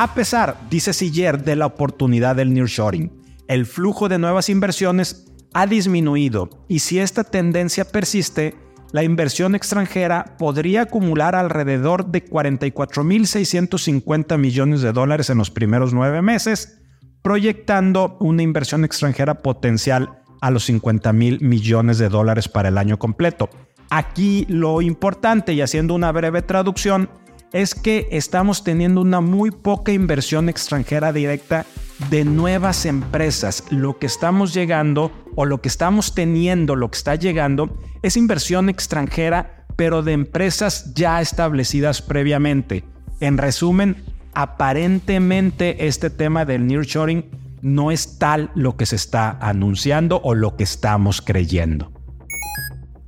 a 0.00 0.14
pesar, 0.14 0.56
dice 0.70 0.92
Siller, 0.92 1.42
de 1.42 1.56
la 1.56 1.66
oportunidad 1.66 2.36
del 2.36 2.54
nearshoring, 2.54 3.10
el 3.48 3.66
flujo 3.66 4.08
de 4.08 4.20
nuevas 4.20 4.48
inversiones 4.48 5.26
ha 5.54 5.66
disminuido 5.66 6.50
y 6.68 6.78
si 6.78 7.00
esta 7.00 7.24
tendencia 7.24 7.84
persiste, 7.84 8.54
la 8.92 9.02
inversión 9.02 9.56
extranjera 9.56 10.36
podría 10.38 10.82
acumular 10.82 11.34
alrededor 11.34 12.06
de 12.06 12.24
44.650 12.24 14.38
millones 14.38 14.82
de 14.82 14.92
dólares 14.92 15.30
en 15.30 15.38
los 15.38 15.50
primeros 15.50 15.92
nueve 15.92 16.22
meses, 16.22 16.78
proyectando 17.20 18.18
una 18.20 18.44
inversión 18.44 18.84
extranjera 18.84 19.42
potencial 19.42 20.22
a 20.40 20.52
los 20.52 20.66
50 20.66 21.12
mil 21.12 21.40
millones 21.40 21.98
de 21.98 22.08
dólares 22.08 22.48
para 22.48 22.68
el 22.68 22.78
año 22.78 23.00
completo. 23.00 23.50
Aquí 23.90 24.46
lo 24.48 24.80
importante, 24.80 25.54
y 25.54 25.60
haciendo 25.60 25.94
una 25.94 26.12
breve 26.12 26.42
traducción, 26.42 27.10
es 27.52 27.74
que 27.74 28.08
estamos 28.10 28.64
teniendo 28.64 29.00
una 29.00 29.20
muy 29.20 29.50
poca 29.50 29.92
inversión 29.92 30.48
extranjera 30.48 31.12
directa 31.12 31.66
de 32.10 32.24
nuevas 32.24 32.86
empresas. 32.86 33.64
Lo 33.70 33.98
que 33.98 34.06
estamos 34.06 34.54
llegando 34.54 35.10
o 35.34 35.44
lo 35.44 35.60
que 35.60 35.68
estamos 35.68 36.14
teniendo, 36.14 36.76
lo 36.76 36.90
que 36.90 36.98
está 36.98 37.14
llegando, 37.14 37.78
es 38.02 38.16
inversión 38.16 38.68
extranjera, 38.68 39.66
pero 39.76 40.02
de 40.02 40.12
empresas 40.12 40.94
ya 40.94 41.20
establecidas 41.20 42.02
previamente. 42.02 42.84
En 43.20 43.38
resumen, 43.38 43.96
aparentemente 44.34 45.86
este 45.86 46.10
tema 46.10 46.44
del 46.44 46.66
nearshoring 46.66 47.24
no 47.62 47.90
es 47.90 48.18
tal 48.18 48.50
lo 48.54 48.76
que 48.76 48.86
se 48.86 48.96
está 48.96 49.30
anunciando 49.40 50.20
o 50.22 50.34
lo 50.34 50.56
que 50.56 50.64
estamos 50.64 51.20
creyendo. 51.22 51.97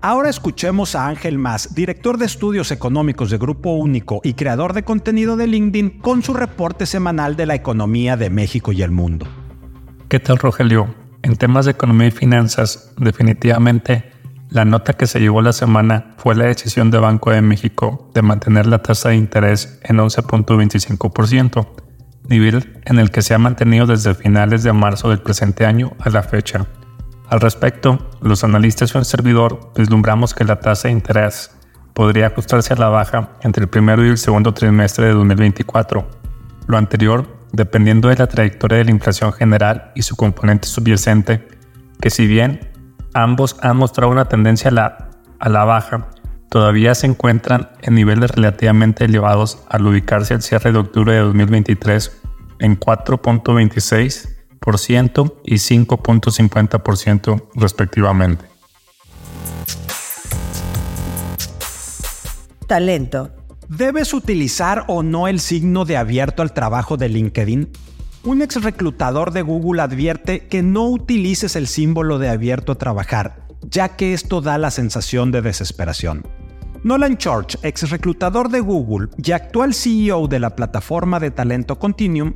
Ahora 0.02 0.30
escuchemos 0.30 0.95
a 0.95 1.09
Ángel 1.09 1.37
Más, 1.37 1.75
director 1.75 2.16
de 2.16 2.25
estudios 2.25 2.71
económicos 2.71 3.28
de 3.28 3.37
Grupo 3.37 3.75
Único 3.75 4.23
y 4.25 4.33
creador 4.33 4.73
de 4.73 4.83
contenido 4.83 5.37
de 5.37 5.47
LinkedIn, 5.47 6.00
con 6.00 6.23
su 6.23 6.33
reporte 6.33 6.87
semanal 6.87 7.37
de 7.37 7.45
la 7.45 7.54
economía 7.54 8.16
de 8.16 8.30
México 8.30 8.73
y 8.73 8.80
el 8.80 8.92
mundo. 8.92 9.26
¿Qué 10.09 10.19
tal, 10.19 10.38
Rogelio? 10.38 10.95
En 11.21 11.37
temas 11.37 11.66
de 11.66 11.73
economía 11.73 12.07
y 12.07 12.12
finanzas, 12.12 12.95
definitivamente 12.97 14.11
la 14.49 14.64
nota 14.64 14.95
que 14.95 15.07
se 15.07 15.21
llevó 15.21 15.42
la 15.42 15.52
semana 15.52 16.14
fue 16.16 16.35
la 16.35 16.47
decisión 16.47 16.90
de 16.90 16.99
Banco 16.99 17.30
de 17.30 17.42
México 17.42 18.11
de 18.14 18.23
mantener 18.23 18.66
la 18.66 18.80
tasa 18.80 19.11
de 19.11 19.16
interés 19.16 19.80
en 19.83 19.99
11.25%, 19.99 21.69
nivel 22.26 22.80
en 22.87 22.99
el 22.99 23.11
que 23.11 23.21
se 23.21 23.35
ha 23.35 23.38
mantenido 23.38 23.85
desde 23.85 24.14
finales 24.14 24.62
de 24.62 24.73
marzo 24.73 25.11
del 25.11 25.21
presente 25.21 25.66
año 25.66 25.92
a 26.00 26.09
la 26.09 26.23
fecha 26.23 26.66
al 27.31 27.41
respecto, 27.41 28.11
los 28.21 28.43
analistas 28.43 28.93
y 28.93 28.99
un 28.99 29.05
servidor 29.05 29.71
vislumbramos 29.77 30.35
que 30.35 30.43
la 30.43 30.59
tasa 30.59 30.89
de 30.89 30.93
interés 30.93 31.57
podría 31.95 32.27
ajustarse 32.27 32.73
a 32.73 32.77
la 32.77 32.89
baja 32.89 33.31
entre 33.43 33.63
el 33.63 33.69
primero 33.69 34.05
y 34.05 34.09
el 34.09 34.19
segundo 34.19 34.53
trimestre 34.53 35.07
de 35.07 35.13
2024. 35.13 36.09
Lo 36.67 36.77
anterior, 36.77 37.29
dependiendo 37.53 38.09
de 38.09 38.17
la 38.17 38.27
trayectoria 38.27 38.79
de 38.79 38.85
la 38.87 38.91
inflación 38.91 39.33
general 39.33 39.93
y 39.95 40.03
su 40.03 40.17
componente 40.17 40.67
subyacente, 40.67 41.47
que 42.01 42.11
si 42.11 42.27
bien 42.27 42.69
ambos 43.15 43.57
han 43.63 43.77
mostrado 43.77 44.11
una 44.11 44.25
tendencia 44.25 44.71
a 44.71 44.75
la, 44.75 45.11
a 45.39 45.49
la 45.49 45.65
baja, 45.65 46.09
todavía 46.49 46.97
se 46.97 47.07
encuentran 47.07 47.71
en 47.83 47.95
niveles 47.95 48.33
relativamente 48.33 49.05
elevados 49.05 49.63
al 49.69 49.87
ubicarse 49.87 50.35
al 50.35 50.43
cierre 50.43 50.73
de 50.73 50.79
octubre 50.79 51.13
de 51.13 51.21
2023 51.21 52.23
en 52.59 52.81
4.26 52.81 54.40
y 55.45 55.55
5.50% 55.55 57.49
respectivamente. 57.55 58.45
Talento. 62.67 63.31
¿Debes 63.69 64.14
utilizar 64.14 64.85
o 64.88 65.02
no 65.02 65.29
el 65.29 65.40
signo 65.40 65.85
de 65.85 65.97
abierto 65.97 66.43
al 66.43 66.52
trabajo 66.52 66.97
de 66.97 67.09
LinkedIn? 67.09 67.69
Un 68.25 68.43
ex 68.43 68.62
reclutador 68.62 69.33
de 69.33 69.43
Google 69.43 69.81
advierte 69.81 70.47
que 70.47 70.62
no 70.62 70.88
utilices 70.88 71.57
el 71.57 71.67
símbolo 71.67 72.19
de 72.19 72.29
abierto 72.29 72.73
a 72.73 72.79
trabajar, 72.79 73.47
ya 73.62 73.97
que 73.97 74.12
esto 74.12 74.40
da 74.40 74.59
la 74.59 74.71
sensación 74.71 75.33
de 75.33 75.40
desesperación. 75.40 76.26
Nolan 76.83 77.17
Church, 77.17 77.57
ex 77.62 77.90
reclutador 77.90 78.50
de 78.50 78.61
Google 78.61 79.09
y 79.17 79.33
actual 79.33 79.75
CEO 79.75 80.29
de 80.29 80.38
la 80.38 80.55
plataforma 80.57 81.19
de 81.21 81.31
talento 81.31 81.79
Continuum, 81.79 82.35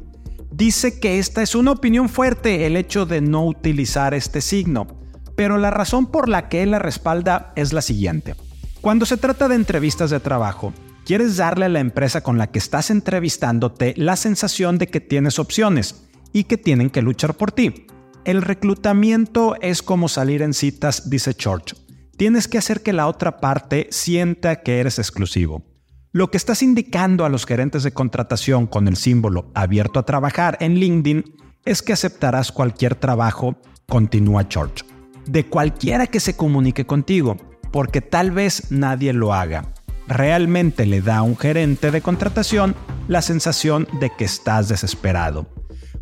dice 0.56 1.00
que 1.00 1.18
esta 1.18 1.42
es 1.42 1.54
una 1.54 1.72
opinión 1.72 2.08
fuerte 2.08 2.66
el 2.66 2.76
hecho 2.76 3.06
de 3.06 3.20
no 3.20 3.44
utilizar 3.44 4.14
este 4.14 4.40
signo, 4.40 4.86
pero 5.34 5.58
la 5.58 5.70
razón 5.70 6.06
por 6.06 6.28
la 6.28 6.48
que 6.48 6.62
él 6.62 6.70
la 6.70 6.78
respalda 6.78 7.52
es 7.56 7.72
la 7.72 7.82
siguiente. 7.82 8.36
Cuando 8.80 9.04
se 9.04 9.16
trata 9.16 9.48
de 9.48 9.56
entrevistas 9.56 10.10
de 10.10 10.20
trabajo, 10.20 10.72
quieres 11.04 11.36
darle 11.36 11.66
a 11.66 11.70
la 11.70 11.80
empresa 11.80 12.22
con 12.22 12.38
la 12.38 12.50
que 12.50 12.58
estás 12.58 12.90
entrevistándote 12.90 13.94
la 13.96 14.16
sensación 14.16 14.78
de 14.78 14.86
que 14.86 15.00
tienes 15.00 15.38
opciones 15.38 16.04
y 16.32 16.44
que 16.44 16.56
tienen 16.56 16.90
que 16.90 17.02
luchar 17.02 17.34
por 17.34 17.50
ti. 17.50 17.86
El 18.24 18.42
reclutamiento 18.42 19.56
es 19.60 19.82
como 19.82 20.08
salir 20.08 20.40
en 20.42 20.54
citas, 20.54 21.10
dice 21.10 21.34
Church. 21.34 21.74
Tienes 22.16 22.46
que 22.46 22.58
hacer 22.58 22.82
que 22.82 22.92
la 22.92 23.08
otra 23.08 23.38
parte 23.40 23.88
sienta 23.90 24.62
que 24.62 24.78
eres 24.78 24.98
exclusivo. 24.98 25.73
Lo 26.14 26.30
que 26.30 26.36
estás 26.36 26.62
indicando 26.62 27.24
a 27.24 27.28
los 27.28 27.44
gerentes 27.44 27.82
de 27.82 27.92
contratación 27.92 28.68
con 28.68 28.86
el 28.86 28.94
símbolo 28.94 29.50
abierto 29.52 29.98
a 29.98 30.06
trabajar 30.06 30.56
en 30.60 30.76
LinkedIn 30.76 31.24
es 31.64 31.82
que 31.82 31.92
aceptarás 31.92 32.52
cualquier 32.52 32.94
trabajo, 32.94 33.56
continúa 33.88 34.46
George, 34.48 34.84
de 35.26 35.46
cualquiera 35.46 36.06
que 36.06 36.20
se 36.20 36.36
comunique 36.36 36.86
contigo, 36.86 37.36
porque 37.72 38.00
tal 38.00 38.30
vez 38.30 38.70
nadie 38.70 39.12
lo 39.12 39.34
haga. 39.34 39.72
realmente 40.06 40.86
le 40.86 41.00
da 41.00 41.16
a 41.16 41.22
un 41.22 41.36
gerente 41.36 41.90
de 41.90 42.00
contratación 42.00 42.76
la 43.08 43.20
sensación 43.20 43.88
de 43.98 44.12
que 44.16 44.24
estás 44.24 44.68
desesperado. 44.68 45.48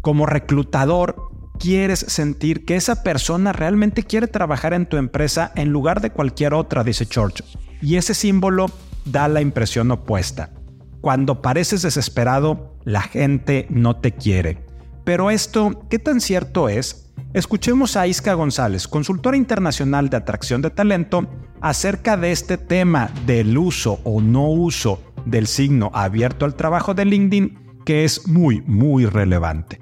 Como 0.02 0.26
reclutador, 0.26 1.30
quieres 1.58 2.00
sentir 2.00 2.66
que 2.66 2.76
esa 2.76 3.02
persona 3.02 3.54
realmente 3.54 4.02
quiere 4.02 4.26
trabajar 4.26 4.74
en 4.74 4.84
tu 4.84 4.98
empresa 4.98 5.52
en 5.54 5.70
lugar 5.70 6.02
de 6.02 6.10
cualquier 6.10 6.52
otra, 6.52 6.84
dice 6.84 7.06
George. 7.10 7.42
Y 7.80 7.96
ese 7.96 8.12
símbolo 8.12 8.66
da 9.04 9.28
la 9.28 9.40
impresión 9.40 9.90
opuesta. 9.90 10.50
Cuando 11.00 11.42
pareces 11.42 11.82
desesperado, 11.82 12.76
la 12.84 13.02
gente 13.02 13.66
no 13.70 13.96
te 13.96 14.12
quiere. 14.12 14.64
Pero 15.04 15.30
esto, 15.30 15.86
¿qué 15.90 15.98
tan 15.98 16.20
cierto 16.20 16.68
es? 16.68 17.12
Escuchemos 17.34 17.96
a 17.96 18.06
Isca 18.06 18.34
González, 18.34 18.86
consultora 18.86 19.36
internacional 19.36 20.10
de 20.10 20.18
atracción 20.18 20.62
de 20.62 20.70
talento, 20.70 21.28
acerca 21.60 22.16
de 22.16 22.32
este 22.32 22.58
tema 22.58 23.10
del 23.26 23.56
uso 23.56 24.00
o 24.04 24.20
no 24.20 24.48
uso 24.48 25.00
del 25.24 25.46
signo 25.46 25.90
abierto 25.94 26.44
al 26.44 26.54
trabajo 26.54 26.94
de 26.94 27.04
LinkedIn, 27.04 27.58
que 27.84 28.04
es 28.04 28.26
muy, 28.28 28.60
muy 28.62 29.06
relevante. 29.06 29.80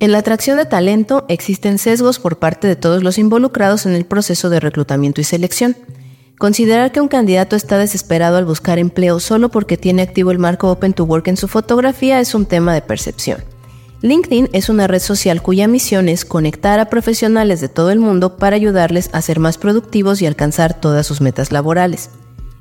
En 0.00 0.12
la 0.12 0.18
atracción 0.18 0.56
de 0.56 0.64
talento 0.64 1.26
existen 1.28 1.78
sesgos 1.78 2.20
por 2.20 2.38
parte 2.38 2.68
de 2.68 2.76
todos 2.76 3.02
los 3.02 3.18
involucrados 3.18 3.84
en 3.84 3.94
el 3.94 4.04
proceso 4.04 4.48
de 4.48 4.60
reclutamiento 4.60 5.20
y 5.20 5.24
selección. 5.24 5.76
Considerar 6.38 6.92
que 6.92 7.00
un 7.00 7.08
candidato 7.08 7.56
está 7.56 7.78
desesperado 7.78 8.36
al 8.36 8.44
buscar 8.44 8.78
empleo 8.78 9.18
solo 9.18 9.48
porque 9.48 9.76
tiene 9.76 10.02
activo 10.02 10.30
el 10.30 10.38
marco 10.38 10.70
Open 10.70 10.92
to 10.92 11.02
Work 11.02 11.26
en 11.26 11.36
su 11.36 11.48
fotografía 11.48 12.20
es 12.20 12.32
un 12.32 12.46
tema 12.46 12.72
de 12.74 12.80
percepción. 12.80 13.42
LinkedIn 14.02 14.48
es 14.52 14.68
una 14.68 14.86
red 14.86 15.00
social 15.00 15.42
cuya 15.42 15.66
misión 15.66 16.08
es 16.08 16.24
conectar 16.24 16.78
a 16.78 16.88
profesionales 16.88 17.60
de 17.60 17.68
todo 17.68 17.90
el 17.90 17.98
mundo 17.98 18.36
para 18.36 18.54
ayudarles 18.54 19.10
a 19.12 19.20
ser 19.20 19.40
más 19.40 19.58
productivos 19.58 20.22
y 20.22 20.26
alcanzar 20.26 20.80
todas 20.80 21.04
sus 21.04 21.20
metas 21.20 21.50
laborales. 21.50 22.10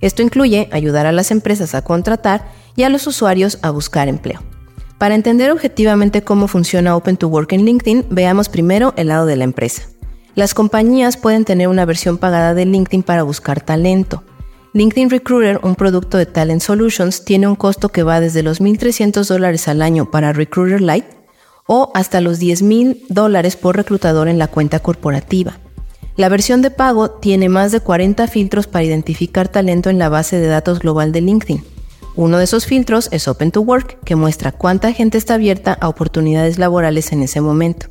Esto 0.02 0.24
incluye 0.24 0.68
ayudar 0.72 1.06
a 1.06 1.12
las 1.12 1.30
empresas 1.30 1.76
a 1.76 1.84
contratar 1.84 2.50
y 2.76 2.82
a 2.82 2.90
los 2.90 3.06
usuarios 3.06 3.60
a 3.62 3.70
buscar 3.70 4.08
empleo. 4.08 4.42
Para 4.98 5.14
entender 5.14 5.52
objetivamente 5.52 6.24
cómo 6.24 6.48
funciona 6.48 6.96
Open 6.96 7.18
to 7.18 7.28
Work 7.28 7.54
en 7.54 7.66
LinkedIn, 7.66 8.06
veamos 8.10 8.50
primero 8.50 8.96
el 8.98 9.10
lado 9.10 9.28
de 9.28 9.36
la 9.36 9.44
empresa. 9.44 9.84
Las 10.38 10.54
compañías 10.54 11.18
pueden 11.18 11.46
tener 11.46 11.68
una 11.68 11.84
versión 11.84 12.20
pagada 12.20 12.54
de 12.54 12.64
LinkedIn 12.64 13.02
para 13.02 13.24
buscar 13.24 13.60
talento. 13.60 14.22
LinkedIn 14.74 15.10
Recruiter, 15.10 15.60
un 15.64 15.74
producto 15.74 16.16
de 16.20 16.28
Talent 16.28 16.62
Solutions, 16.62 17.26
tiene 17.26 17.48
un 17.48 17.56
costo 17.56 17.90
que 17.90 18.04
va 18.04 18.20
desde 18.20 18.44
los 18.44 18.62
1.300 18.62 19.28
dólares 19.28 19.68
al 19.68 19.82
año 19.82 20.12
para 20.12 20.34
Recruiter 20.34 20.80
Lite 20.80 21.08
o 21.66 21.92
hasta 21.96 22.22
los 22.22 22.40
10.000 22.40 23.08
dólares 23.10 23.56
por 23.56 23.78
reclutador 23.78 24.28
en 24.28 24.38
la 24.38 24.48
cuenta 24.48 24.78
corporativa. 24.80 25.58
La 26.18 26.30
versión 26.30 26.62
de 26.62 26.70
pago 26.70 27.10
tiene 27.10 27.50
más 27.50 27.72
de 27.72 27.80
40 27.80 28.28
filtros 28.28 28.68
para 28.68 28.86
identificar 28.86 29.48
talento 29.48 29.90
en 29.90 29.98
la 29.98 30.10
base 30.10 30.38
de 30.38 30.46
datos 30.46 30.78
global 30.78 31.12
de 31.14 31.22
LinkedIn. 31.22 31.64
Uno 32.16 32.38
de 32.38 32.44
esos 32.44 32.68
filtros 32.68 33.10
es 33.12 33.28
Open 33.28 33.50
to 33.50 33.62
Work, 33.62 34.02
que 34.04 34.16
muestra 34.16 34.52
cuánta 34.52 34.94
gente 34.94 35.18
está 35.18 35.34
abierta 35.34 35.74
a 35.74 35.90
oportunidades 35.90 36.60
laborales 36.60 37.12
en 37.12 37.24
ese 37.24 37.42
momento. 37.42 37.88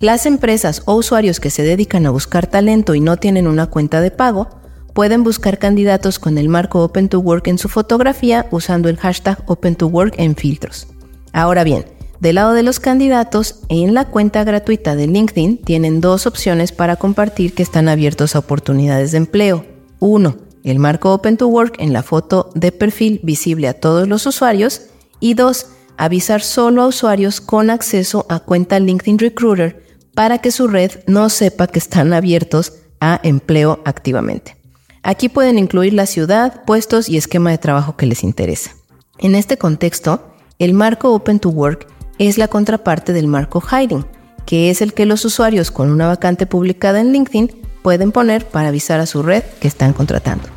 Las 0.00 0.26
empresas 0.26 0.82
o 0.84 0.94
usuarios 0.94 1.40
que 1.40 1.50
se 1.50 1.64
dedican 1.64 2.06
a 2.06 2.10
buscar 2.10 2.46
talento 2.46 2.94
y 2.94 3.00
no 3.00 3.16
tienen 3.16 3.48
una 3.48 3.66
cuenta 3.66 4.00
de 4.00 4.12
pago, 4.12 4.48
pueden 4.94 5.24
buscar 5.24 5.58
candidatos 5.58 6.20
con 6.20 6.38
el 6.38 6.48
marco 6.48 6.84
Open 6.84 7.08
to 7.08 7.18
Work 7.18 7.48
en 7.48 7.58
su 7.58 7.68
fotografía 7.68 8.46
usando 8.52 8.88
el 8.88 8.96
hashtag 8.96 9.42
Open 9.46 9.74
to 9.74 9.88
Work 9.88 10.14
en 10.18 10.36
filtros. 10.36 10.86
Ahora 11.32 11.64
bien, 11.64 11.84
del 12.20 12.36
lado 12.36 12.52
de 12.52 12.62
los 12.62 12.78
candidatos, 12.78 13.62
en 13.68 13.92
la 13.92 14.04
cuenta 14.04 14.44
gratuita 14.44 14.94
de 14.94 15.08
LinkedIn 15.08 15.62
tienen 15.62 16.00
dos 16.00 16.28
opciones 16.28 16.70
para 16.70 16.94
compartir 16.94 17.52
que 17.52 17.64
están 17.64 17.88
abiertos 17.88 18.36
a 18.36 18.38
oportunidades 18.38 19.10
de 19.10 19.18
empleo. 19.18 19.66
Uno, 19.98 20.36
el 20.62 20.78
marco 20.78 21.12
Open 21.12 21.36
to 21.36 21.48
Work 21.48 21.74
en 21.80 21.92
la 21.92 22.04
foto 22.04 22.52
de 22.54 22.70
perfil 22.70 23.18
visible 23.24 23.66
a 23.66 23.74
todos 23.74 24.06
los 24.06 24.26
usuarios 24.26 24.82
y 25.18 25.34
dos, 25.34 25.66
avisar 25.96 26.40
solo 26.40 26.82
a 26.82 26.86
usuarios 26.86 27.40
con 27.40 27.68
acceso 27.68 28.26
a 28.28 28.38
cuenta 28.38 28.78
LinkedIn 28.78 29.18
Recruiter 29.18 29.87
para 30.18 30.38
que 30.38 30.50
su 30.50 30.66
red 30.66 30.90
no 31.06 31.28
sepa 31.28 31.68
que 31.68 31.78
están 31.78 32.12
abiertos 32.12 32.72
a 32.98 33.20
empleo 33.22 33.78
activamente. 33.84 34.56
Aquí 35.04 35.28
pueden 35.28 35.60
incluir 35.60 35.92
la 35.92 36.06
ciudad, 36.06 36.64
puestos 36.64 37.08
y 37.08 37.16
esquema 37.16 37.52
de 37.52 37.58
trabajo 37.58 37.96
que 37.96 38.06
les 38.06 38.24
interesa. 38.24 38.72
En 39.20 39.36
este 39.36 39.58
contexto, 39.58 40.34
el 40.58 40.74
marco 40.74 41.14
Open 41.14 41.38
to 41.38 41.50
Work 41.50 41.86
es 42.18 42.36
la 42.36 42.48
contraparte 42.48 43.12
del 43.12 43.28
marco 43.28 43.60
Hiding, 43.60 44.04
que 44.44 44.70
es 44.70 44.82
el 44.82 44.92
que 44.92 45.06
los 45.06 45.24
usuarios 45.24 45.70
con 45.70 45.88
una 45.88 46.08
vacante 46.08 46.46
publicada 46.46 47.00
en 47.00 47.12
LinkedIn 47.12 47.52
pueden 47.82 48.10
poner 48.10 48.44
para 48.44 48.70
avisar 48.70 48.98
a 48.98 49.06
su 49.06 49.22
red 49.22 49.44
que 49.60 49.68
están 49.68 49.92
contratando. 49.92 50.48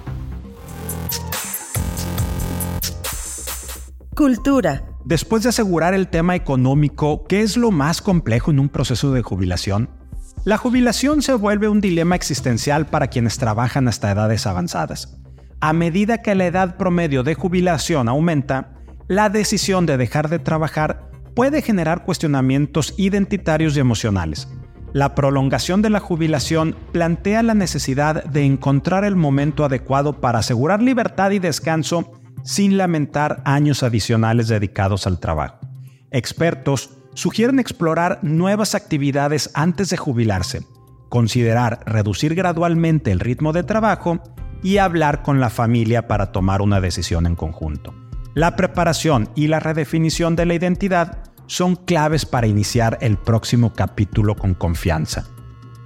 Cultura. 4.15 4.90
Después 5.05 5.43
de 5.43 5.49
asegurar 5.49 5.93
el 5.93 6.07
tema 6.07 6.35
económico, 6.35 7.25
¿qué 7.27 7.41
es 7.41 7.57
lo 7.57 7.71
más 7.71 8.01
complejo 8.01 8.51
en 8.51 8.59
un 8.59 8.69
proceso 8.69 9.11
de 9.11 9.23
jubilación? 9.23 9.89
La 10.45 10.57
jubilación 10.57 11.21
se 11.21 11.33
vuelve 11.33 11.67
un 11.67 11.81
dilema 11.81 12.15
existencial 12.15 12.85
para 12.85 13.07
quienes 13.07 13.37
trabajan 13.37 13.87
hasta 13.87 14.11
edades 14.11 14.45
avanzadas. 14.45 15.19
A 15.59 15.73
medida 15.73 16.21
que 16.21 16.35
la 16.35 16.45
edad 16.45 16.77
promedio 16.77 17.23
de 17.23 17.33
jubilación 17.33 18.09
aumenta, 18.09 18.73
la 19.07 19.29
decisión 19.29 19.85
de 19.85 19.97
dejar 19.97 20.29
de 20.29 20.39
trabajar 20.39 21.09
puede 21.35 21.61
generar 21.61 22.03
cuestionamientos 22.03 22.93
identitarios 22.97 23.75
y 23.75 23.79
emocionales. 23.79 24.47
La 24.93 25.15
prolongación 25.15 25.81
de 25.81 25.89
la 25.89 25.99
jubilación 25.99 26.75
plantea 26.91 27.43
la 27.43 27.53
necesidad 27.53 28.23
de 28.25 28.43
encontrar 28.45 29.03
el 29.03 29.15
momento 29.15 29.63
adecuado 29.65 30.19
para 30.21 30.39
asegurar 30.39 30.81
libertad 30.81 31.31
y 31.31 31.39
descanso 31.39 32.20
sin 32.43 32.77
lamentar 32.77 33.41
años 33.45 33.83
adicionales 33.83 34.47
dedicados 34.47 35.07
al 35.07 35.19
trabajo. 35.19 35.59
Expertos 36.11 36.91
sugieren 37.13 37.59
explorar 37.59 38.19
nuevas 38.21 38.75
actividades 38.75 39.49
antes 39.53 39.89
de 39.89 39.97
jubilarse, 39.97 40.65
considerar 41.09 41.81
reducir 41.85 42.35
gradualmente 42.35 43.11
el 43.11 43.19
ritmo 43.19 43.53
de 43.53 43.63
trabajo 43.63 44.21
y 44.63 44.77
hablar 44.77 45.23
con 45.23 45.39
la 45.39 45.49
familia 45.49 46.07
para 46.07 46.31
tomar 46.31 46.61
una 46.61 46.79
decisión 46.79 47.25
en 47.25 47.35
conjunto. 47.35 47.93
La 48.33 48.55
preparación 48.55 49.29
y 49.35 49.47
la 49.47 49.59
redefinición 49.59 50.35
de 50.35 50.45
la 50.45 50.53
identidad 50.53 51.23
son 51.47 51.75
claves 51.75 52.25
para 52.25 52.47
iniciar 52.47 52.97
el 53.01 53.17
próximo 53.17 53.73
capítulo 53.73 54.35
con 54.35 54.53
confianza. 54.53 55.27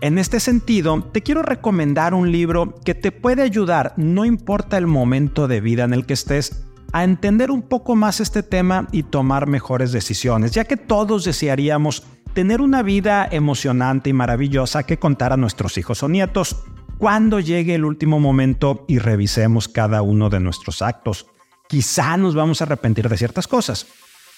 En 0.05 0.19
este 0.19 0.39
sentido, 0.39 1.01
te 1.01 1.23
quiero 1.23 1.41
recomendar 1.41 2.13
un 2.13 2.31
libro 2.31 2.75
que 2.85 2.93
te 2.93 3.11
puede 3.11 3.41
ayudar, 3.41 3.95
no 3.97 4.23
importa 4.23 4.77
el 4.77 4.85
momento 4.85 5.47
de 5.47 5.61
vida 5.61 5.83
en 5.83 5.95
el 5.95 6.05
que 6.05 6.13
estés, 6.13 6.67
a 6.93 7.03
entender 7.03 7.49
un 7.49 7.63
poco 7.63 7.95
más 7.95 8.19
este 8.19 8.43
tema 8.43 8.87
y 8.91 9.01
tomar 9.01 9.47
mejores 9.47 9.91
decisiones, 9.91 10.51
ya 10.51 10.65
que 10.65 10.77
todos 10.77 11.25
desearíamos 11.25 12.03
tener 12.35 12.61
una 12.61 12.83
vida 12.83 13.27
emocionante 13.31 14.11
y 14.11 14.13
maravillosa 14.13 14.83
que 14.83 14.99
contar 14.99 15.33
a 15.33 15.37
nuestros 15.37 15.75
hijos 15.79 16.03
o 16.03 16.07
nietos 16.07 16.57
cuando 16.99 17.39
llegue 17.39 17.73
el 17.73 17.83
último 17.83 18.19
momento 18.19 18.85
y 18.87 18.99
revisemos 18.99 19.67
cada 19.67 20.03
uno 20.03 20.29
de 20.29 20.39
nuestros 20.39 20.83
actos. 20.83 21.25
Quizá 21.67 22.15
nos 22.17 22.35
vamos 22.35 22.61
a 22.61 22.65
arrepentir 22.65 23.09
de 23.09 23.17
ciertas 23.17 23.47
cosas, 23.47 23.87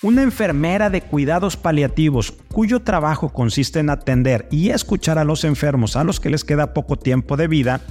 una 0.04 0.22
enfermera 0.22 0.90
de 0.90 1.02
cuidados 1.02 1.58
paliativos 1.58 2.32
cuyo 2.54 2.82
trabajo 2.82 3.30
consiste 3.30 3.80
en 3.80 3.90
atender 3.90 4.48
y 4.52 4.70
escuchar 4.70 5.18
a 5.18 5.24
los 5.24 5.44
enfermos 5.44 5.96
a 5.96 6.04
los 6.04 6.20
que 6.20 6.30
les 6.30 6.44
queda 6.44 6.74
poco 6.74 6.98
tiempo 6.98 7.36
de 7.36 7.48
vida, 7.48 7.82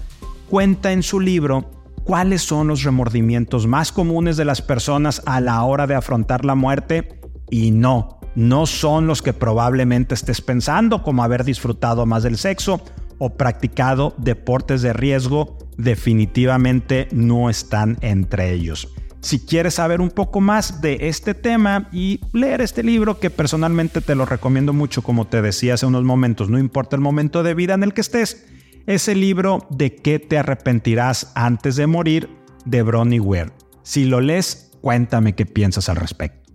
cuenta 0.49 0.93
en 0.93 1.03
su 1.03 1.19
libro 1.19 1.71
cuáles 2.05 2.43
son 2.43 2.69
los 2.69 2.85
remordimientos 2.85 3.67
más 3.67 3.91
comunes 3.91 4.37
de 4.37 4.45
las 4.45 4.63
personas 4.63 5.21
a 5.27 5.41
la 5.41 5.65
hora 5.65 5.89
de 5.89 5.97
afrontar 5.97 6.45
la 6.45 6.55
muerte 6.55 7.21
y 7.51 7.73
no, 7.73 8.21
no 8.37 8.67
son 8.67 9.09
los 9.09 9.21
que 9.21 9.33
probablemente 9.33 10.15
estés 10.15 10.41
pensando 10.41 11.03
como 11.03 11.25
haber 11.25 11.43
disfrutado 11.43 12.07
más 12.07 12.23
del 12.23 12.39
sexo 12.39 12.81
o 13.19 13.35
practicado 13.37 14.15
deportes 14.19 14.83
de 14.83 14.93
riesgo, 14.93 15.59
definitivamente 15.77 17.09
no 17.11 17.51
están 17.51 17.97
entre 18.03 18.53
ellos. 18.53 18.95
Si 19.27 19.41
quieres 19.41 19.75
saber 19.75 20.01
un 20.01 20.11
poco 20.11 20.41
más 20.41 20.81
de 20.81 21.09
este 21.09 21.35
tema 21.35 21.89
y 21.91 22.21
leer 22.33 22.61
este 22.61 22.85
libro 22.85 23.19
que 23.19 23.29
personalmente 23.29 24.01
te 24.01 24.15
lo 24.15 24.25
recomiendo 24.25 24.73
mucho, 24.73 25.03
como 25.03 25.27
te 25.27 25.43
decía 25.43 25.75
hace 25.75 25.85
unos 25.85 26.05
momentos, 26.05 26.49
no 26.49 26.61
importa 26.61 26.95
el 26.95 27.03
momento 27.03 27.43
de 27.43 27.55
vida 27.55 27.75
en 27.75 27.83
el 27.83 27.93
que 27.93 28.03
estés, 28.03 28.47
es 28.87 29.09
el 29.09 29.21
libro 29.21 29.67
De 29.69 29.97
qué 29.97 30.21
te 30.21 30.39
arrepentirás 30.39 31.33
antes 31.35 31.75
de 31.75 31.89
morir 31.89 32.29
de 32.67 32.83
Bronnie 32.83 33.19
Ware. 33.19 33.51
Si 33.83 34.05
lo 34.05 34.21
lees, 34.21 34.71
cuéntame 34.81 35.35
qué 35.35 35.45
piensas 35.45 35.89
al 35.89 35.97
respecto. 35.97 36.49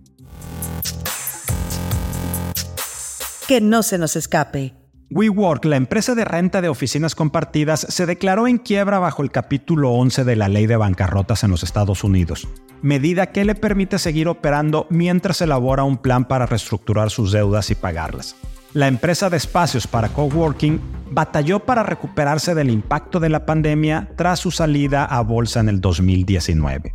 Que 3.46 3.60
no 3.60 3.82
se 3.82 3.98
nos 3.98 4.16
escape. 4.16 4.81
WeWork, 5.14 5.66
la 5.66 5.76
empresa 5.76 6.14
de 6.14 6.24
renta 6.24 6.62
de 6.62 6.70
oficinas 6.70 7.14
compartidas, 7.14 7.86
se 7.86 8.06
declaró 8.06 8.48
en 8.48 8.56
quiebra 8.56 8.98
bajo 8.98 9.22
el 9.22 9.30
capítulo 9.30 9.90
11 9.90 10.24
de 10.24 10.36
la 10.36 10.48
ley 10.48 10.66
de 10.66 10.76
bancarrotas 10.76 11.44
en 11.44 11.50
los 11.50 11.62
Estados 11.62 12.02
Unidos, 12.02 12.48
medida 12.80 13.26
que 13.26 13.44
le 13.44 13.54
permite 13.54 13.98
seguir 13.98 14.26
operando 14.26 14.86
mientras 14.88 15.42
elabora 15.42 15.84
un 15.84 15.98
plan 15.98 16.24
para 16.24 16.46
reestructurar 16.46 17.10
sus 17.10 17.30
deudas 17.30 17.70
y 17.70 17.74
pagarlas. 17.74 18.36
La 18.72 18.88
empresa 18.88 19.28
de 19.28 19.36
espacios 19.36 19.86
para 19.86 20.08
coworking 20.08 20.80
batalló 21.10 21.60
para 21.60 21.82
recuperarse 21.82 22.54
del 22.54 22.70
impacto 22.70 23.20
de 23.20 23.28
la 23.28 23.44
pandemia 23.44 24.08
tras 24.16 24.40
su 24.40 24.50
salida 24.50 25.04
a 25.04 25.20
bolsa 25.20 25.60
en 25.60 25.68
el 25.68 25.82
2019. 25.82 26.94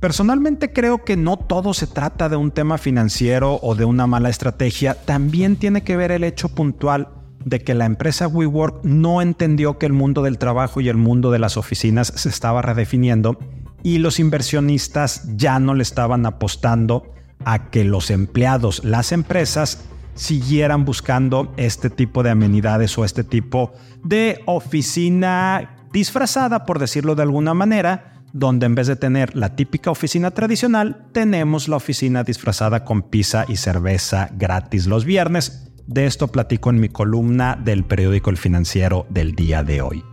Personalmente 0.00 0.72
creo 0.72 1.04
que 1.04 1.18
no 1.18 1.36
todo 1.36 1.74
se 1.74 1.86
trata 1.86 2.30
de 2.30 2.36
un 2.36 2.50
tema 2.50 2.78
financiero 2.78 3.58
o 3.60 3.74
de 3.74 3.84
una 3.84 4.06
mala 4.06 4.30
estrategia, 4.30 4.94
también 4.94 5.56
tiene 5.56 5.82
que 5.82 5.98
ver 5.98 6.12
el 6.12 6.24
hecho 6.24 6.48
puntual 6.48 7.08
de 7.48 7.60
que 7.60 7.74
la 7.74 7.86
empresa 7.86 8.28
WeWork 8.28 8.84
no 8.84 9.22
entendió 9.22 9.78
que 9.78 9.86
el 9.86 9.92
mundo 9.92 10.22
del 10.22 10.38
trabajo 10.38 10.80
y 10.80 10.88
el 10.88 10.96
mundo 10.96 11.30
de 11.30 11.38
las 11.38 11.56
oficinas 11.56 12.12
se 12.14 12.28
estaba 12.28 12.62
redefiniendo 12.62 13.38
y 13.82 13.98
los 13.98 14.18
inversionistas 14.18 15.36
ya 15.36 15.58
no 15.58 15.74
le 15.74 15.82
estaban 15.82 16.26
apostando 16.26 17.12
a 17.44 17.70
que 17.70 17.84
los 17.84 18.10
empleados, 18.10 18.84
las 18.84 19.12
empresas, 19.12 19.84
siguieran 20.14 20.84
buscando 20.84 21.54
este 21.56 21.90
tipo 21.90 22.22
de 22.22 22.30
amenidades 22.30 22.98
o 22.98 23.04
este 23.04 23.22
tipo 23.22 23.72
de 24.02 24.42
oficina 24.46 25.76
disfrazada, 25.92 26.66
por 26.66 26.80
decirlo 26.80 27.14
de 27.14 27.22
alguna 27.22 27.54
manera, 27.54 28.14
donde 28.32 28.66
en 28.66 28.74
vez 28.74 28.88
de 28.88 28.96
tener 28.96 29.36
la 29.36 29.54
típica 29.54 29.90
oficina 29.90 30.32
tradicional, 30.32 31.06
tenemos 31.12 31.68
la 31.68 31.76
oficina 31.76 32.24
disfrazada 32.24 32.84
con 32.84 33.02
pizza 33.02 33.44
y 33.48 33.56
cerveza 33.56 34.28
gratis 34.34 34.86
los 34.86 35.04
viernes. 35.04 35.67
De 35.88 36.04
esto 36.04 36.28
platico 36.28 36.68
en 36.68 36.80
mi 36.80 36.90
columna 36.90 37.56
del 37.56 37.82
periódico 37.82 38.28
El 38.28 38.36
Financiero 38.36 39.06
del 39.08 39.34
día 39.34 39.62
de 39.62 39.80
hoy. 39.80 40.04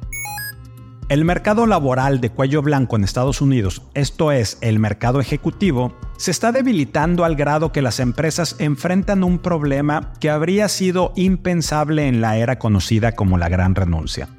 El 1.09 1.25
mercado 1.25 1.65
laboral 1.65 2.21
de 2.21 2.29
cuello 2.29 2.61
blanco 2.61 2.95
en 2.95 3.03
Estados 3.03 3.41
Unidos, 3.41 3.81
esto 3.93 4.31
es, 4.31 4.57
el 4.61 4.79
mercado 4.79 5.19
ejecutivo, 5.19 5.93
se 6.15 6.31
está 6.31 6.53
debilitando 6.53 7.25
al 7.25 7.35
grado 7.35 7.73
que 7.73 7.81
las 7.81 7.99
empresas 7.99 8.55
enfrentan 8.59 9.25
un 9.25 9.37
problema 9.37 10.13
que 10.21 10.29
habría 10.29 10.69
sido 10.69 11.11
impensable 11.17 12.07
en 12.07 12.21
la 12.21 12.37
era 12.37 12.57
conocida 12.57 13.11
como 13.11 13.37
la 13.37 13.49
gran 13.49 13.75
renuncia. 13.75 14.29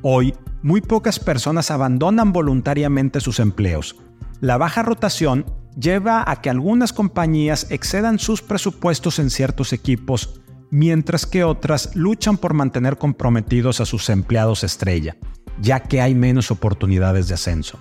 Hoy, 0.00 0.32
muy 0.62 0.80
pocas 0.80 1.18
personas 1.18 1.72
abandonan 1.72 2.32
voluntariamente 2.32 3.18
sus 3.18 3.40
empleos. 3.40 3.96
La 4.40 4.58
baja 4.58 4.84
rotación 4.84 5.44
lleva 5.76 6.22
a 6.24 6.40
que 6.40 6.50
algunas 6.50 6.92
compañías 6.92 7.66
excedan 7.70 8.20
sus 8.20 8.42
presupuestos 8.42 9.18
en 9.18 9.30
ciertos 9.30 9.72
equipos, 9.72 10.40
mientras 10.74 11.24
que 11.24 11.44
otras 11.44 11.94
luchan 11.94 12.36
por 12.36 12.52
mantener 12.52 12.98
comprometidos 12.98 13.80
a 13.80 13.86
sus 13.86 14.10
empleados 14.10 14.64
estrella 14.64 15.16
ya 15.60 15.80
que 15.80 16.00
hay 16.00 16.14
menos 16.14 16.50
oportunidades 16.50 17.28
de 17.28 17.34
ascenso. 17.34 17.78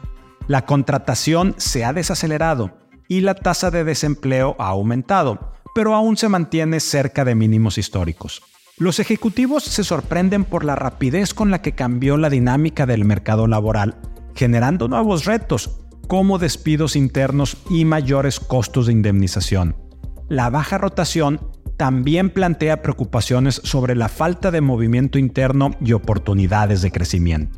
La 0.48 0.66
contratación 0.66 1.56
se 1.58 1.86
ha 1.86 1.94
desacelerado 1.94 2.78
y 3.08 3.22
la 3.22 3.36
tasa 3.36 3.72
de 3.72 3.84
desempleo 3.84 4.56
ha 4.60 4.68
aumentado, 4.68 5.54
pero 5.74 5.96
aún 5.96 6.18
se 6.18 6.30
mantiene 6.30 6.80
cerca 6.80 7.26
de 7.26 7.36
mínimos 7.36 7.78
históricos. 7.78 8.42
Los 8.78 9.00
ejecutivos 9.00 9.64
se 9.64 9.84
sorprenden 9.84 10.46
por 10.46 10.66
la 10.66 10.76
rapidez 10.76 11.34
con 11.34 11.52
la 11.52 11.62
que 11.62 11.74
cambió 11.74 12.18
la 12.18 12.30
dinámica 12.30 12.86
del 12.86 13.06
mercado 13.06 13.48
laboral, 13.48 13.96
generando 14.36 14.88
nuevos 14.88 15.26
retos, 15.26 15.80
como 16.08 16.38
despidos 16.38 16.96
internos 16.96 17.58
y 17.70 17.86
mayores 17.86 18.40
costos 18.40 18.88
de 18.88 18.94
indemnización. 18.94 19.76
La 20.28 20.50
baja 20.50 20.78
rotación 20.78 21.53
también 21.78 22.30
plantea 22.30 22.82
preocupaciones 22.82 23.62
sobre 23.64 23.96
la 23.96 24.10
falta 24.10 24.52
de 24.52 24.62
movimiento 24.62 25.20
interno 25.20 25.72
y 25.82 25.94
oportunidades 25.94 26.82
de 26.82 26.92
crecimiento. 26.92 27.58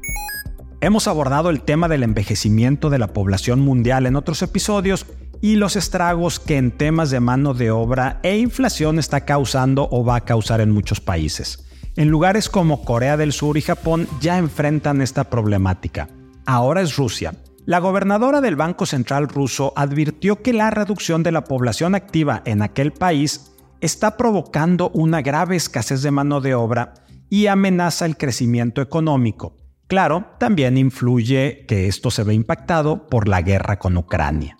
Hemos 0.81 1.07
abordado 1.07 1.49
el 1.49 1.61
tema 1.61 1.87
del 1.87 2.03
envejecimiento 2.03 2.89
de 2.89 2.99
la 2.99 3.07
población 3.07 3.59
mundial 3.59 4.05
en 4.05 4.15
otros 4.15 4.41
episodios 4.41 5.05
y 5.41 5.55
los 5.55 5.75
estragos 5.75 6.39
que 6.39 6.57
en 6.57 6.71
temas 6.71 7.09
de 7.09 7.19
mano 7.19 7.53
de 7.53 7.71
obra 7.71 8.19
e 8.23 8.37
inflación 8.37 8.99
está 8.99 9.21
causando 9.21 9.87
o 9.91 10.03
va 10.03 10.17
a 10.17 10.25
causar 10.25 10.61
en 10.61 10.71
muchos 10.71 11.01
países. 11.01 11.65
En 11.95 12.09
lugares 12.09 12.49
como 12.49 12.83
Corea 12.83 13.15
del 13.15 13.31
Sur 13.31 13.57
y 13.57 13.61
Japón 13.61 14.07
ya 14.19 14.37
enfrentan 14.37 15.01
esta 15.01 15.29
problemática. 15.29 16.09
Ahora 16.45 16.81
es 16.81 16.97
Rusia. 16.97 17.33
La 17.65 17.79
gobernadora 17.79 18.41
del 18.41 18.55
Banco 18.55 18.85
Central 18.85 19.27
ruso 19.27 19.73
advirtió 19.75 20.41
que 20.41 20.53
la 20.53 20.69
reducción 20.69 21.23
de 21.23 21.31
la 21.31 21.45
población 21.45 21.95
activa 21.95 22.43
en 22.45 22.61
aquel 22.61 22.91
país 22.91 23.54
está 23.81 24.17
provocando 24.17 24.89
una 24.89 25.21
grave 25.21 25.55
escasez 25.55 26.01
de 26.01 26.11
mano 26.11 26.41
de 26.41 26.55
obra 26.55 26.93
y 27.29 27.47
amenaza 27.47 28.05
el 28.05 28.17
crecimiento 28.17 28.81
económico. 28.81 29.57
Claro, 29.87 30.25
también 30.39 30.77
influye 30.77 31.65
que 31.67 31.87
esto 31.87 32.09
se 32.09 32.23
ve 32.23 32.33
impactado 32.33 33.07
por 33.07 33.27
la 33.27 33.41
guerra 33.41 33.77
con 33.77 33.97
Ucrania. 33.97 34.57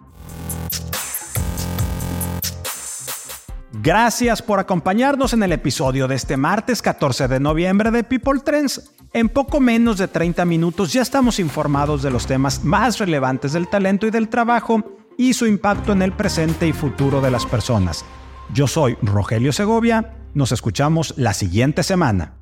Gracias 3.82 4.42
por 4.42 4.60
acompañarnos 4.60 5.34
en 5.34 5.44
el 5.44 5.52
episodio 5.52 6.08
de 6.08 6.16
este 6.16 6.38
martes 6.38 6.82
14 6.82 7.28
de 7.28 7.40
noviembre 7.40 7.92
de 7.92 8.04
People 8.04 8.40
Trends. 8.40 8.92
En 9.14 9.30
poco 9.30 9.60
menos 9.60 9.98
de 9.98 10.08
30 10.08 10.46
minutos 10.46 10.94
ya 10.94 11.02
estamos 11.02 11.40
informados 11.40 12.02
de 12.02 12.12
los 12.12 12.26
temas 12.26 12.64
más 12.64 13.00
relevantes 13.00 13.54
del 13.54 13.68
talento 13.68 14.08
y 14.08 14.12
del 14.12 14.30
trabajo 14.30 14.98
y 15.18 15.34
su 15.34 15.46
impacto 15.46 15.92
en 15.92 16.02
el 16.02 16.14
presente 16.14 16.68
y 16.68 16.74
futuro 16.74 17.22
de 17.22 17.32
las 17.32 17.46
personas. 17.46 18.06
Yo 18.54 18.68
soy 18.68 18.98
Rogelio 19.02 19.52
Segovia, 19.52 20.14
nos 20.34 20.52
escuchamos 20.52 21.14
la 21.18 21.34
siguiente 21.34 21.84
semana. 21.84 22.35